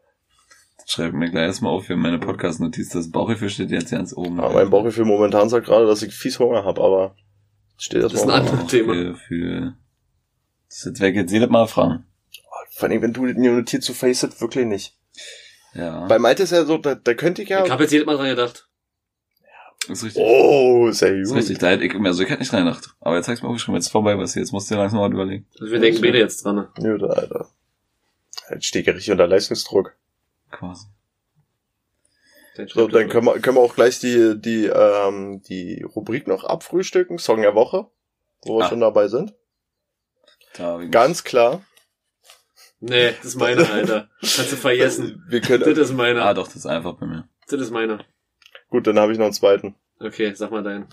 [0.87, 2.89] Schreib mir gleich erstmal auf für meine Podcast-Notiz.
[2.91, 4.41] Das Bauchgefühl steht jetzt ganz oben.
[4.41, 7.15] Aber mein Bauchgefühl momentan sagt gerade, dass ich fies Hunger habe, aber
[7.79, 8.93] steht das Das ist ein anderes Thema.
[8.95, 9.75] Bauchgefühl.
[10.69, 12.05] Das jetzt weg, jetzt jedes Mal fragen.
[12.73, 14.95] Vor allem, wenn du mir notiert zu face it, wirklich nicht.
[15.75, 17.65] Ja, Bei Malte ist ja so, da, da könnte ich ja.
[17.65, 18.69] Ich habe jetzt jedes Mal dran gedacht.
[19.89, 20.23] ist richtig.
[20.25, 21.39] oh, sehr Ist gut.
[21.39, 22.95] richtig, da hätte ich, also ich hätte nicht dran gedacht.
[23.01, 24.39] Aber jetzt hast du mir aufgeschrieben, jetzt ist vorbei, Basti.
[24.41, 25.47] Jetzt musst du dir langsam mal überlegen.
[25.61, 26.57] Also wir denken beide jetzt dran.
[26.57, 26.69] ne?
[26.79, 27.49] Nö, da, Alter.
[28.51, 29.95] Jetzt stehe ich ja richtig unter Leistungsdruck.
[30.51, 30.87] Quasi.
[32.67, 37.19] So, dann können wir, können wir auch gleich die, die, ähm, die Rubrik noch abfrühstücken.
[37.19, 37.87] Song der Woche.
[38.43, 38.69] Wo wir Ah.
[38.69, 39.35] schon dabei sind.
[40.57, 41.63] Da Ganz klar.
[42.81, 44.09] Nee, das ist meine, Alter.
[44.21, 45.25] Kannst du vergessen.
[45.29, 46.23] Wir Das können, ist meine.
[46.23, 47.29] Ah, doch, das ist einfach bei mir.
[47.49, 48.05] Das ist meine.
[48.69, 49.75] gut, dann habe ich noch einen zweiten.
[49.99, 50.87] Okay, sag mal deinen.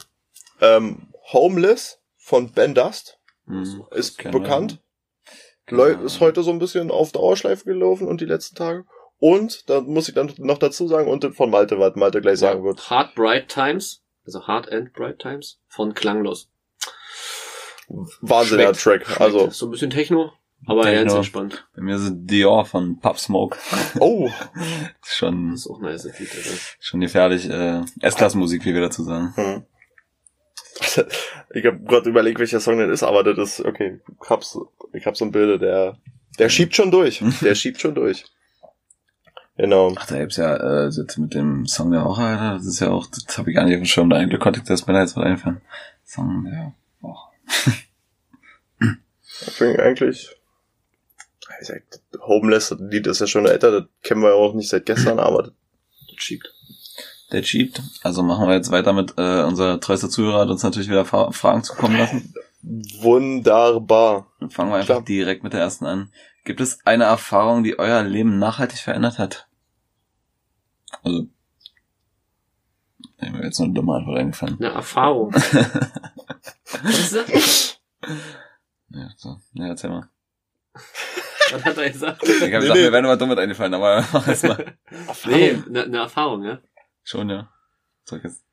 [0.62, 3.84] Ähm, Homeless von Ben Dust Hm.
[3.91, 4.80] ist bekannt.
[5.69, 6.04] Läu-.
[6.04, 8.86] Ist heute so ein bisschen auf Dauerschleife gelaufen und die letzten Tage.
[9.19, 12.63] Und, da muss ich dann noch dazu sagen, und von Malte, was Malte gleich sagen
[12.63, 12.89] wird.
[12.89, 14.01] Hard Bright Times.
[14.25, 15.60] Also Hard and Bright Times.
[15.67, 16.49] Von Klanglos.
[18.21, 19.06] Wahnsinniger Schmeckt.
[19.06, 19.21] Track.
[19.21, 20.34] Also, So ein bisschen Techno.
[20.67, 20.99] Aber Techno.
[21.01, 21.67] ganz entspannt.
[21.75, 23.58] Bei mir sind Dior von Pub Smoke.
[23.99, 24.30] oh,
[25.04, 26.49] Ist schon, Das ist auch nice, das Lied, Alter.
[26.80, 27.47] schon gefährlich.
[27.49, 29.34] Äh, S-Klassen-Musik, wie wir dazu sagen.
[29.36, 29.63] Hm.
[31.54, 34.58] Ich habe gerade überlegt, welcher Song das ist, aber das ist, okay, ich hab's,
[34.93, 35.97] ich hab so ein Bild, der,
[36.39, 37.23] der schiebt schon durch.
[37.41, 38.25] Der schiebt schon durch.
[39.57, 39.93] Genau.
[39.95, 42.57] Ach, da gibt's ja äh, das mit dem Song der Woche, Alter.
[42.57, 44.09] Das ist ja auch, das habe ich gar nicht auf dem Schirm.
[44.09, 45.61] Da eigentlich konnte ich das mir da jetzt mal einfallen.
[46.03, 47.29] Song der Woche.
[48.81, 50.29] Ich finde eigentlich,
[51.49, 54.69] wie gesagt, Homeless, das Lied ist ja schon älter, das kennen wir ja auch nicht
[54.69, 55.51] seit gestern, aber das
[56.13, 56.51] Das schiebt.
[57.31, 57.81] Der cheat.
[58.03, 61.31] Also machen wir jetzt weiter mit, äh, unser treuester Zuhörer hat uns natürlich wieder Fa
[61.31, 62.33] Fragen zukommen lassen.
[62.61, 64.27] wunderbar.
[64.39, 65.01] Dann fangen wir einfach Klar.
[65.03, 66.11] direkt mit der ersten an.
[66.45, 69.47] Gibt es eine Erfahrung, die euer Leben nachhaltig verändert hat?
[71.03, 71.27] Also,
[73.19, 74.56] nee, mir jetzt nur eine dumme Antwort eingefallen.
[74.60, 75.33] Eine Erfahrung.
[76.83, 77.79] Was ist das?
[78.89, 79.39] Ja, so.
[79.54, 80.10] ja, erzähl mal.
[81.52, 82.23] Was hat er gesagt?
[82.23, 82.81] Ich habe Nee, gesagt, nee.
[82.83, 84.77] mir wäre nur was Dummes eingefallen, aber mach jetzt mal.
[85.25, 86.60] Nee, eine, eine Erfahrung, ja.
[87.04, 87.50] Schon, ja.
[88.04, 88.43] Sag jetzt.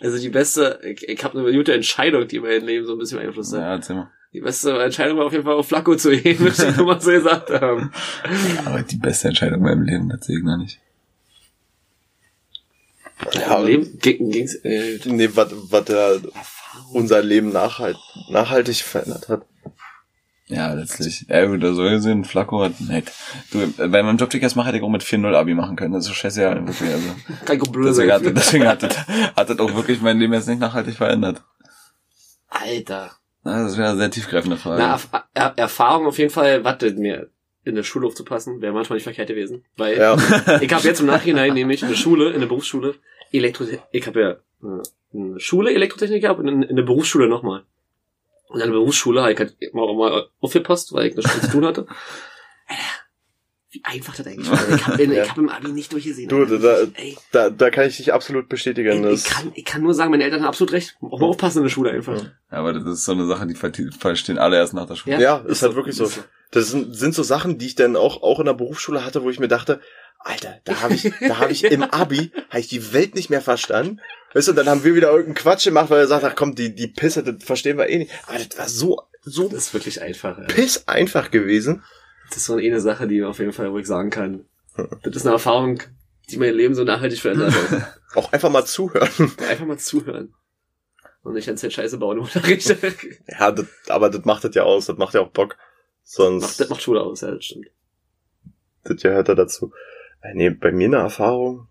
[0.00, 3.18] Also die beste, ich, ich habe eine gute Entscheidung, die mein Leben so ein bisschen
[3.18, 3.60] beeinflusst hat.
[3.60, 4.10] Ja, erzähl mal.
[4.32, 7.10] Die beste Entscheidung war auf jeden Fall auf Flacco zu heben, ich nur mal so
[7.10, 7.92] gesagt haben.
[8.54, 10.80] Ja, aber die beste Entscheidung in meinem Leben, das sehe ich noch nicht.
[13.34, 16.94] Ja, Im Leben ging, ging's, äh, Nee, was was der Erfahrung.
[16.94, 17.98] unser Leben nachhalt,
[18.30, 19.42] nachhaltig verändert hat.
[20.46, 21.26] Ja, letztlich.
[21.28, 23.12] Ja, gut, so gesehen, Flacco hat nett.
[23.52, 25.92] Du, äh, bei meinem Job, das mache hätte ich auch mit 4-0 Abi machen können.
[25.92, 26.90] Das ist scheiße, ja, wirklich.
[26.90, 27.08] Also,
[27.44, 30.96] Kein deswegen hat, deswegen hat, das, hat das auch wirklich mein Leben jetzt nicht nachhaltig
[30.96, 31.44] verändert.
[32.48, 33.19] Alter.
[33.42, 34.82] Na, Das wäre eine sehr tiefgreifende Frage.
[34.82, 37.30] Na, Erf er Erfahrung auf jeden Fall, warte, mir
[37.64, 39.64] in der Schule aufzupassen, wäre manchmal nicht verkehrt gewesen.
[39.76, 40.14] Weil Ja,
[40.60, 42.94] ich habe jetzt im Nachhinein nämlich in der Schule, in der Berufsschule,
[43.32, 44.82] Elektro ich habe ja äh,
[45.14, 47.64] eine Schule Elektrotechnik gehabt und in, in der Berufsschule nochmal.
[48.48, 51.50] Und in der Berufsschule habe ich halt immer auch mal aufgepasst, weil ich nichts zu
[51.50, 51.86] tun hatte.
[53.72, 54.68] Wie einfach das eigentlich war.
[54.68, 55.28] Ich habe Ja.
[55.28, 56.28] hab im Abi nicht durchgesehen.
[56.28, 56.58] Du, Alter.
[56.58, 59.04] da- Ey, da, da kann ich dich absolut bestätigen.
[59.08, 60.96] ich, ich, kann, ich kann nur sagen, meine Eltern haben absolut recht.
[61.00, 62.16] Auch mal aufpassen in der Schule einfach.
[62.16, 62.22] Ja.
[62.52, 65.20] Ja, aber das ist so eine Sache, die ver- verstehen alle erst nach der Schule.
[65.20, 66.10] ja, ist halt wirklich so.
[66.50, 69.30] Das sind, sind so Sachen, die ich dann auch, auch in der Berufsschule hatte, wo
[69.30, 69.80] ich mir dachte,
[70.18, 73.40] Alter, da habe ich, da habe ich im Abi, habe ich die Welt nicht mehr
[73.40, 74.00] verstanden.
[74.34, 76.56] Weißt du, und dann haben wir wieder irgendeinen Quatsch gemacht, weil er sagt, ach komm,
[76.56, 78.10] die, die Pisse, das verstehen wir eh nicht.
[78.26, 80.36] Aber das war so, so Das ist wirklich einfach.
[80.38, 80.44] Ja.
[80.46, 81.84] piss einfach gewesen.
[82.30, 84.44] Das ist so eine Sache, die auf jeden Fall, wo ich sagen kann.
[85.02, 85.82] Das ist eine Erfahrung,
[86.30, 88.00] die mein Leben so nachhaltig verändert hat.
[88.14, 89.32] Auch einfach mal zuhören.
[89.48, 90.34] Einfach mal zuhören.
[91.22, 92.74] Und nicht Zeit Scheiße bauen im Unterricht.
[93.28, 95.56] Ja, das, aber das macht das ja aus, das macht ja auch Bock.
[96.02, 97.66] Sonst, macht, das macht Schule aus, ja, das stimmt.
[98.84, 99.72] das gehört da dazu.
[100.22, 101.68] Äh, Nee, bei mir eine Erfahrung,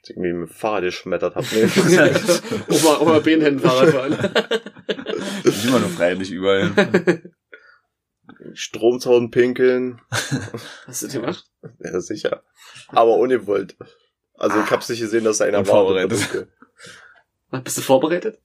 [0.00, 1.44] dass ich irgendwie mit dem Fahrrad geschmettert hab.
[1.52, 2.10] Nee.
[2.68, 4.32] Oma, Oma Behenhänden Fahrrad fahren.
[5.44, 6.72] Nicht immer nur freilich überall.
[8.54, 10.00] Stromzaun pinkeln.
[10.86, 11.44] Hast du das gemacht?
[11.78, 12.42] Ja, sicher.
[12.88, 13.76] Aber ungewollt.
[14.34, 15.84] Also ich hab's nicht gesehen, dass einer war.
[15.84, 16.48] Unvorbereitet.
[17.50, 18.40] Was, Bist du vorbereitet?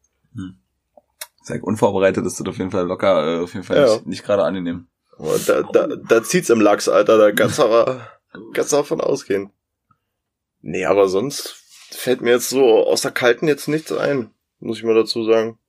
[1.44, 3.94] Sag, unvorbereitet ist das auf jeden Fall locker, äh, auf jeden Fall Ja.
[3.96, 4.88] nicht, nicht gerade angenehm.
[5.18, 7.18] Aber Da, da, da zieht's im Lachs, Alter.
[7.18, 8.08] Da kannst du aber,
[8.54, 9.52] kannst du davon ausgehen.
[10.62, 11.56] Nee, aber sonst
[11.92, 14.32] fällt mir jetzt so aus der Kalten jetzt nichts ein.
[14.60, 15.60] Muss ich mal dazu sagen.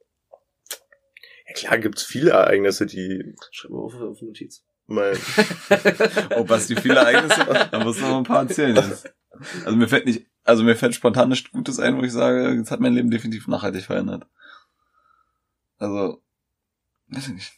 [1.46, 4.64] Ja klar, gibt's viele Ereignisse, die Schreib mal auf, auf Notiz.
[4.86, 5.12] mal,
[6.36, 8.76] Oh, was die viele Ereignisse, da musst du noch ein paar erzählen.
[9.64, 12.70] Also mir fällt nicht, also mir fällt spontan nichts Gutes ein, wo ich sage, das
[12.70, 14.26] hat mein Leben definitiv nachhaltig verändert.
[15.78, 16.22] Also,
[17.08, 17.52] weiß ich nicht.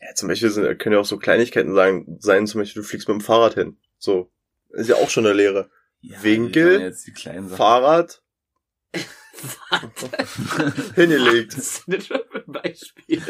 [0.00, 3.08] ja, zum Beispiel sind, können ja auch so Kleinigkeiten sein, sein, zum Beispiel du fliegst
[3.08, 3.76] mit dem Fahrrad hin.
[3.98, 4.32] So.
[4.70, 5.70] Ist ja auch schon eine Lehre.
[6.00, 7.56] Winkel, kleinen Sachen.
[7.56, 8.21] Fahrrad,
[10.94, 11.52] hingelegt.
[11.56, 13.22] Das ist nicht schon ein Beispiel.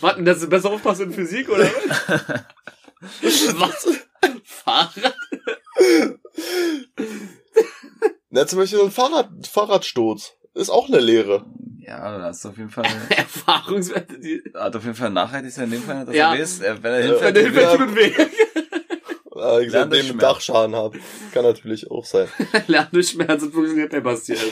[0.00, 1.64] Warten, dass du besser aufpasst in Physik, oder
[3.22, 3.60] was?
[3.60, 3.88] was?
[4.44, 5.14] Fahrrad?
[8.30, 10.32] Na, zum Beispiel so ein Fahrrad, Fahrradsturz.
[10.54, 11.44] Ist auch eine Lehre.
[11.80, 14.42] Ja, da hast du auf jeden Fall, Erfahrungswerte, die...
[14.54, 16.32] hat auf jeden Fall nachhaltig sein in dem Fall, dass Ja.
[16.34, 17.52] er weiß, er- wenn er hinfällt, Wenn.
[17.52, 18.12] Hilfe tut weh.
[19.36, 20.20] Ah, das einen Schmerz.
[20.20, 20.98] Dachschaden habe.
[21.32, 22.28] Kann natürlich auch sein.
[22.68, 24.46] Lernt durch Schmerzen funktioniert der Basti, also.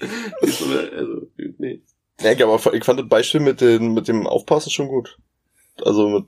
[0.00, 1.26] Nicht so, also,
[1.58, 1.82] nee.
[2.20, 5.18] Ja, aber ich fand das Beispiel mit, den, mit dem Aufpassen schon gut.
[5.84, 6.24] Also mit,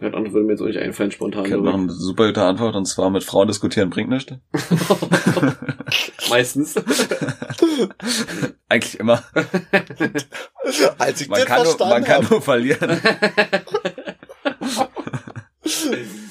[0.00, 1.44] Ja, andere würde mir jetzt auch nicht einfallen, spontan.
[1.44, 4.32] Ich habe noch eine super gute Antwort und zwar mit Frauen diskutieren bringt nichts.
[6.30, 6.76] Meistens.
[8.68, 9.22] Eigentlich immer.
[10.98, 13.00] als ich Man das kann, nur, man kann nur verlieren.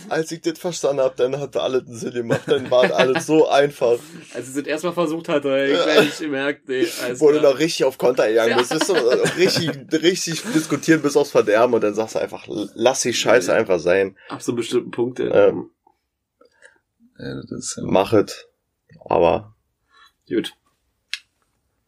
[0.09, 2.41] Als ich das verstanden habe, dann hat alles einen Sinn gemacht.
[2.47, 3.97] Dann war alles so einfach.
[4.33, 7.51] Als ich es erstmal versucht hatte, ich gleich gemerkt, nee, alles Wo du klar.
[7.51, 8.71] noch richtig auf Konter gegangen bist.
[8.71, 12.45] Das ist so, äh, richtig, richtig diskutieren bis aufs Verderben und dann sagst du einfach,
[12.47, 14.17] lass die Scheiße einfach sein.
[14.29, 15.23] Ab so bestimmten Punkte.
[15.25, 15.69] Ähm.
[17.17, 17.83] Ja, das ist, ja.
[17.85, 18.47] Mach es.
[19.05, 19.55] Aber,
[20.27, 20.53] Gut.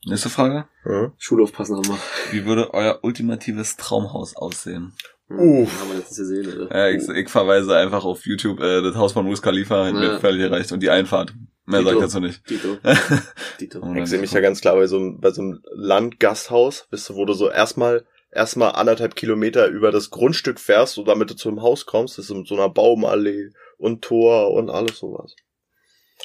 [0.06, 0.66] Nächste Frage.
[0.86, 1.12] ja.
[1.18, 1.97] Schule aufpassen haben wir.
[2.32, 4.93] Wie würde euer ultimatives Traumhaus aussehen?
[5.30, 5.80] Uff.
[5.80, 6.76] Haben wir letztens gesehen, oder?
[6.76, 9.99] Ja, ich, ich verweise einfach auf YouTube, äh, das Haus von Moose Khalifa, hat Ja.
[9.99, 10.72] mir völlig gereicht.
[10.72, 11.34] Und die Einfahrt.
[11.66, 12.02] Mehr sag ich Dito.
[12.02, 12.45] dazu nicht.
[12.45, 12.78] Tito.
[13.60, 13.80] Tito.
[13.80, 17.10] Und Ich sehe mich ja ganz klar bei so einem, bei so einem Landgasthaus, weißt
[17.12, 21.36] du, wo du so erstmal, erstmal anderthalb Kilometer über das Grundstück fährst, so damit du
[21.36, 25.36] zum Haus kommst, das ist mit so einer Baumallee und Tor und alles sowas.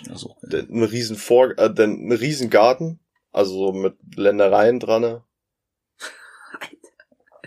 [0.09, 0.35] Ja, so.
[0.43, 2.99] Dann Ein riesen Vor, äh, dann ein riesen Garten,
[3.37, 5.03] also so mit Ländereien dran.
[5.03, 5.23] ne?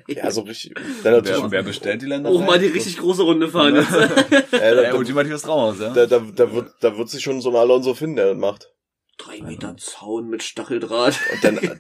[0.08, 0.74] Ja, so richtig.
[1.04, 2.30] Dann natürlich, Wer, wer bestellt die Länder?
[2.30, 3.92] Auch mal die richtig große Runde fahren jetzt.
[4.52, 5.94] Ja, da, ultimatives Traumhaus, ja.
[5.94, 8.74] da, da, da, wird, da wird sich schon so ein Alonso finden, der das macht.
[9.18, 11.20] Drei Meter Zaun mit Stacheldraht.
[11.34, 11.76] Und dann, äh,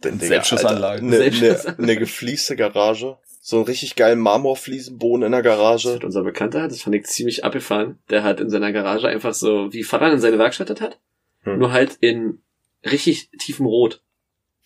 [0.00, 1.00] dann Digga, Selbstschussanlage.
[1.02, 1.82] Eine, eine, Selbstschussanlage.
[1.82, 3.18] eine geflieste Garage.
[3.40, 5.94] So einen richtig geilen Marmorfliesenboden in der Das Garage.
[5.94, 7.98] hat unser Bekannter, das fand ich ziemlich abgefahren.
[8.08, 10.98] Der hat in seiner Garage einfach so, wie Fahrrad in seine Werkstatt das hat.
[11.42, 11.58] Hm.
[11.58, 12.42] Nur halt in
[12.84, 14.02] richtig tiefem Rot.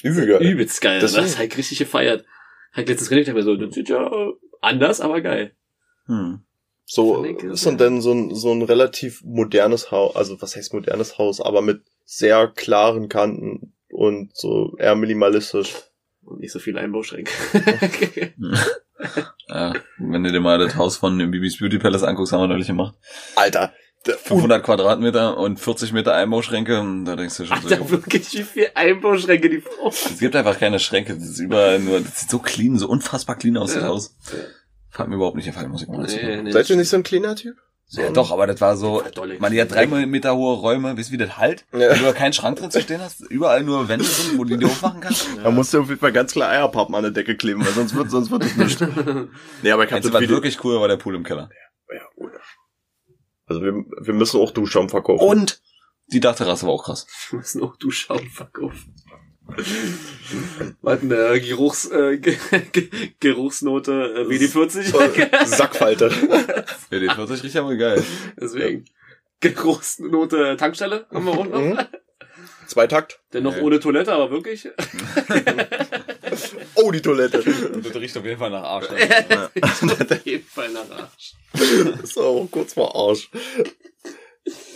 [0.02, 0.42] Übel geil.
[0.42, 1.00] Übelst geil.
[1.00, 2.24] Das Das, ist- halt richtig gefeiert.
[2.72, 4.10] Hat letztens gedacht, mir so, das sieht ja
[4.60, 5.52] anders, aber geil.
[6.06, 6.40] Hm.
[6.84, 11.40] So ist dann so ein, so ein relativ modernes Haus, also was heißt modernes Haus,
[11.40, 15.74] aber mit sehr klaren Kanten und so eher minimalistisch.
[16.24, 17.32] Und nicht so viele Einbauschränke.
[19.48, 22.48] Ja, wenn du dir mal das Haus von dem Bibis Beauty Palace anguckst, haben wir
[22.48, 22.94] neulich gemacht.
[23.36, 23.72] Alter,
[24.07, 28.42] 500 Quadratmeter und 40 Meter Einbauschränke, und da denkst du schon so, Alter, wirklich, wie
[28.42, 32.30] viel Einbauschränke die Frau es gibt einfach keine Schränke, das ist überall nur, das sieht
[32.30, 33.88] so clean, so unfassbar clean aus, das Ja.
[33.88, 34.16] Haus.
[34.92, 36.44] Hat mir überhaupt nicht gefallen, muss ich mal sagen.
[36.44, 37.57] nee, Seid ihr nicht so ein cleaner Typ?
[37.90, 40.96] So Ja, doch, aber das war so, war man, die hat drei Meter hohe Räume,
[40.96, 41.64] weißt du, wie das halt?
[41.72, 41.78] Ja.
[41.90, 44.57] Wenn du da keinen Schrank drin zu stehen hast, überall nur Wände sind, wo du
[44.57, 45.26] die aufmachen kannst.
[45.42, 47.94] Da musst du auf jeden Fall ganz klar Eierpappen an der Decke kleben, weil sonst
[47.94, 48.80] wird, sonst wird es nicht.
[49.62, 50.36] Nee, aber ich hab das was Video.
[50.36, 51.49] wirklich cool war der Pool im Keller.
[51.90, 52.40] Ja, oder?
[53.49, 55.24] Also wir, wir müssen auch Duschschaum verkaufen.
[55.26, 55.61] Und
[56.09, 57.07] die Dachterrasse war auch krass.
[57.30, 58.94] Wir müssen auch Duschschaum verkaufen.
[60.82, 62.36] Was eine Geruchs, äh, Ge
[62.72, 64.94] Ge Geruchsnote äh, WD40.
[65.20, 66.11] Äh, Sackfalte.
[66.90, 68.03] Ja, die 40 riecht aber geil.
[68.40, 68.84] Deswegen.
[69.40, 71.61] Geruchsnote Tankstelle haben wir auch noch.
[71.61, 71.78] Mhm.
[72.66, 73.20] Zweitakt.
[73.32, 73.62] Dennoch Nee.
[73.62, 74.68] ohne Toilette, aber wirklich.
[76.80, 77.42] Oh, die Toilette.
[77.82, 78.86] Das riecht auf jeden Fall nach Arsch.
[78.88, 81.34] Auf jeden Fall nach Arsch.
[81.52, 83.30] Das ist auch kurz vor Arsch.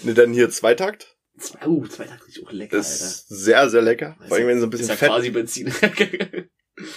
[0.03, 1.17] Ne, dann hier Zweitakt.
[1.39, 4.17] Zwei, uh, zwei Tage riecht auch lecker, Ist sehr, sehr lecker.
[4.19, 4.29] Alter.
[4.29, 5.09] Vor allem, wenn so ein Ist bisschen ja Fett.
[5.09, 5.73] quasi Benzin.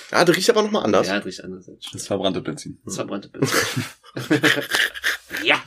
[0.10, 1.06] Ah, der riecht aber nochmal anders.
[1.08, 1.68] ja, riecht anders.
[1.68, 2.80] als Das verbrannte Benzin.
[2.86, 3.84] Das verbrannte Benzin.
[5.44, 5.62] ja.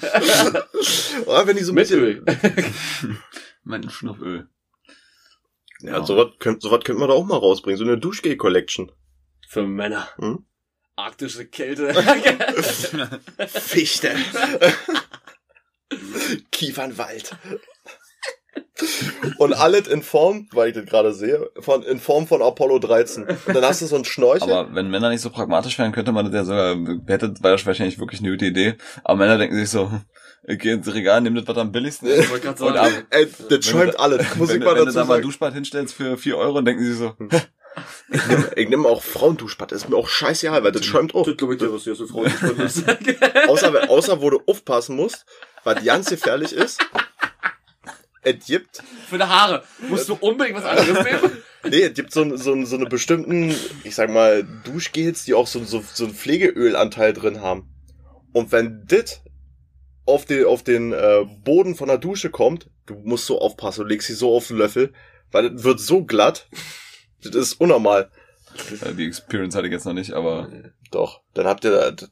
[1.27, 1.91] Ah, wenn die so Mit.
[1.91, 2.25] Öl.
[3.65, 4.49] Menschen auf Öl.
[5.83, 7.77] Ja, sowas könnt, sowas könnte man da auch mal rausbringen.
[7.79, 8.91] So eine Duschgel-Collection.
[9.49, 10.07] Für Männer.
[10.17, 10.45] Hm?
[10.97, 11.95] Arktische Kälte.
[13.49, 14.15] Fichte.
[16.53, 17.35] Kiefernwald.
[19.39, 23.25] Und alles in Form, weil ich das gerade sehe, von, in Form von Apollo 13.
[23.25, 24.43] Und dann hast du so ein Schnorchel.
[24.53, 26.77] Aber wenn Männer nicht so pragmatisch wären, könnte man das ja sogar,
[27.07, 28.75] hätte, war das wahrscheinlich wirklich eine gute Idee.
[29.03, 29.91] Aber Männer denken sich so,
[30.47, 32.31] ich geh ins Regal, nimm das, was am billigsten ist.
[32.31, 32.77] Und sagen.
[32.77, 32.91] ab.
[33.11, 34.37] Ey, das Wenn schäumt du- alles.
[34.37, 35.23] Muss wenn, ich mal wenn du dazu da mal ein sagen.
[35.23, 37.15] Duschbad hinstellst für 4 Euro, denken sie so,
[38.11, 39.73] Ich nehme ich nehm auch Frauenduschbad.
[39.73, 41.27] Das ist mir auch scheißegal, weil das schäumt auch.
[41.27, 42.85] Das glaube ich dir, was du jetzt eine Frau nicht findest.
[43.49, 45.27] Außer, außer wo du aufpassen musst,
[45.65, 46.81] was ganz gefährlich ist.
[48.23, 49.63] Es gibt, Für die Haare.
[49.89, 51.43] Musst du unbedingt was anderes nehmen?
[51.65, 53.55] nee, es gibt so, so, so eine bestimmten,
[53.85, 57.69] ich sag mal, Duschgels, die auch so, so, so einen Pflegeölanteil drin haben.
[58.33, 59.23] Und wenn das
[60.05, 63.89] auf den, auf den äh, Boden von der Dusche kommt, du musst so aufpassen, du
[63.89, 64.93] legst sie so auf den Löffel,
[65.31, 66.49] weil das wird so glatt,
[67.23, 68.11] das ist unnormal.
[68.83, 70.49] äh, die Experience hatte ich jetzt noch nicht, aber
[70.91, 72.09] Doch, dann habt ihr da, das,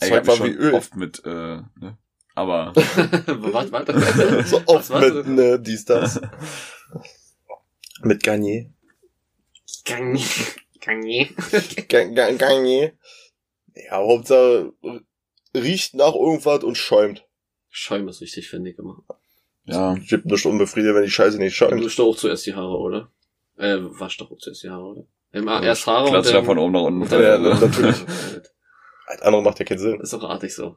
[0.00, 0.74] ey, ich Zeug war wie Öl.
[0.74, 1.98] oft mit, äh, ne?
[2.34, 4.42] Aber warte, warte.
[4.46, 6.20] so oft Was mit, ne, dies, das.
[8.02, 8.70] mit Garnier.
[9.84, 10.18] Gang.
[10.80, 11.02] Gang.
[11.88, 12.92] Ga- ga- Garnier.
[13.74, 14.72] Ja, Hauptsache
[15.54, 17.24] riecht nach irgendwas und schäumt.
[17.70, 19.02] Schäum ist richtig, finde ich immer.
[19.64, 21.84] ja, Gibt nicht unbefriedigt, wenn die Scheiße nicht Du schäumt.
[21.84, 23.10] wischst doch auch zuerst die Haare, oder?
[23.58, 25.04] Äh, wasch doch auch zuerst die Haare, oder?
[25.32, 26.44] Ähm, ah, erst Haare und da dann...
[26.44, 27.08] von oben nach unten.
[27.08, 28.04] dann- Ja, natürlich.
[29.06, 30.00] Alles andere macht ja keinen Sinn.
[30.00, 30.76] Ist doch artig so.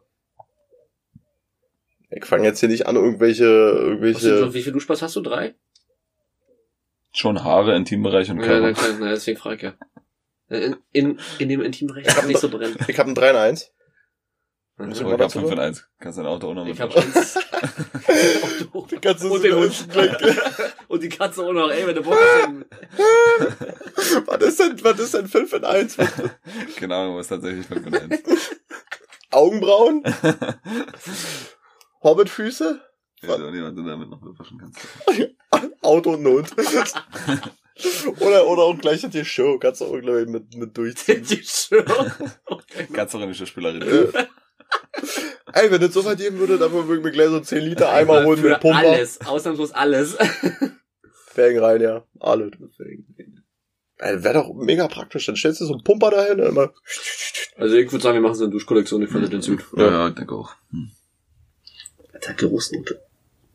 [2.12, 4.38] Ich fange jetzt hier nicht an, irgendwelche, irgendwelche.
[4.40, 5.22] so- wie viel Duschpass hast du?
[5.22, 5.56] Drei?
[7.12, 8.74] schon Haare, Intimbereich und Ja, Körper.
[8.74, 9.74] kann, na, deswegen frage ich ja.
[10.48, 12.76] In, in, in dem Intimbereich kann nicht so brennen.
[12.88, 13.72] Ich habe einen 3 in 1.
[14.80, 15.90] Ich hab 5 in 1.
[16.00, 16.76] Kannst dein Auto auch noch mit.
[16.76, 17.38] Ich hab eins.
[19.02, 19.88] Kannst du und den Hund.
[20.88, 21.70] und die Katze auch noch.
[21.70, 22.48] Ey, wenn du Bock hast,
[24.28, 25.98] was ist denn, was ist denn 5 in 1?
[26.78, 28.24] Keine Ahnung, was tatsächlich 5 in 1.
[29.32, 30.04] Augenbrauen?
[32.04, 32.82] Hobbitfüße?
[33.22, 34.80] Ja, so, nee, was du damit noch bewaschen kannst.
[35.82, 36.56] Auto und Hund.
[38.22, 39.60] oder, oder auch gleich die Show.
[39.60, 41.26] Kannst du auch, glaube ich, mit, mit durchziehen.
[41.30, 41.84] Die Show.
[42.94, 44.14] Katzerische Spielerin.
[45.54, 47.90] Ey, wenn das so weit geben würde, dann würde ich mir gleich so 10 Liter
[47.92, 48.78] Eimer holen Für mit Pumper.
[48.78, 49.20] alles.
[49.26, 50.18] Ausnahmslos alles.
[51.34, 52.04] Felgen rein, ja.
[52.20, 52.52] Alles.
[53.98, 55.26] Ey, wäre doch mega praktisch.
[55.26, 56.74] Dann stellst du so einen Pumper dahin und immer.
[57.58, 59.02] Also ich würde sagen, wir machen so eine Duschkollektion.
[59.02, 59.62] Ich fand den süd.
[59.76, 60.56] Ja, ja, ich denke auch.
[60.72, 60.92] Hm.
[62.14, 63.02] Alter, Geruchsnote.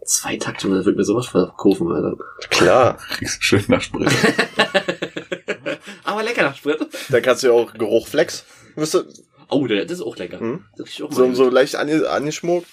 [0.05, 2.17] Zwei Takte, das wird mir sowas verkaufen, Alter.
[2.51, 2.99] Klar.
[3.17, 4.09] Kriegst du schön nach Sprit.
[6.05, 6.87] Aber lecker nach Sprit.
[7.09, 8.45] Dann kannst du ja auch Geruch Flex.
[8.77, 9.05] Wirst du,
[9.49, 10.41] Oh, der- das ist auch lecker.
[10.41, 10.65] Hm?
[10.77, 12.67] Das auch so, so leicht ange, angeschmuckt.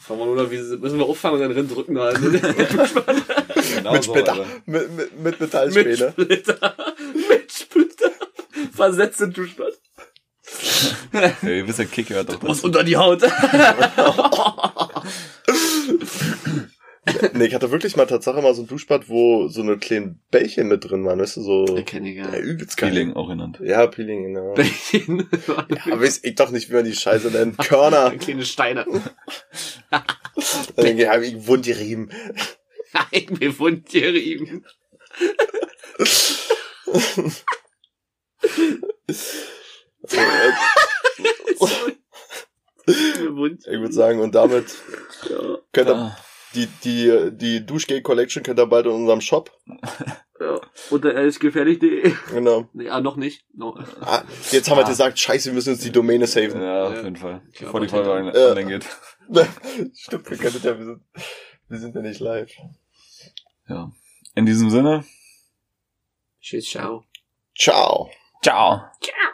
[0.00, 2.42] Fahren wir nur, wie müssen wir auffangen und dann rennen drücken mit
[3.76, 4.44] Genau mit so, Splitter.
[4.66, 6.10] Mit, mit, mit Metallspäne.
[6.12, 6.74] Splitter.
[7.28, 8.10] mit Splitter.
[8.74, 9.72] Versetzt in Duschbad.
[11.42, 12.66] Ja, ihr wisst ja, Kick gehört doch Was dazu.
[12.66, 13.22] unter die Haut.
[17.34, 20.68] nee, ich hatte wirklich mal Tatsache mal so ein Duschbad, wo so eine kleinen Bällchen
[20.68, 21.76] mit drin waren, weißt du, so.
[21.76, 22.38] Ich Ja, ja.
[22.38, 22.90] übelst geil.
[22.90, 23.58] Peeling auch genannt.
[23.62, 24.54] Ja, Peeling, genau.
[24.54, 25.28] Bällchen.
[25.86, 27.58] Ja, weiß ich doch nicht, wie man die Scheiße nennt.
[27.66, 28.10] Körner.
[28.12, 28.86] Kleine Steine.
[29.90, 30.04] Dann
[30.76, 32.10] denke ich, hab ich wund gerieben.
[33.10, 34.64] Ich mir wund gerieben.
[42.86, 43.66] Wund.
[43.66, 44.66] ich würde sagen, und damit
[45.28, 46.16] Ja, könnt ihr Ah,
[46.54, 49.50] die, die, die Duschgel Collection könnt ihr bald in unserem Shop.
[50.40, 50.60] ja.
[50.90, 52.12] Unter elfgefährlich.de.
[52.30, 52.68] Genau.
[52.72, 53.44] Nee, ah, noch nicht.
[53.54, 53.78] No.
[54.00, 54.88] Ah, jetzt haben wir Ah.
[54.88, 56.60] gesagt, scheiße, wir müssen uns die Domäne saven.
[56.62, 57.02] ja, auf Ja.
[57.02, 57.42] jeden Fall.
[57.54, 58.84] Ja, Bevor die Folge online geht.
[59.96, 61.02] Stimmt, wir können ja, wir sind,
[61.68, 62.50] wir sind ja nicht live.
[63.68, 63.90] Ja.
[64.34, 65.04] In diesem Sinne,
[66.40, 67.04] Tschüss, ciao.
[67.56, 68.10] Ciao.
[68.42, 68.82] ciao.
[69.00, 69.33] Ciao.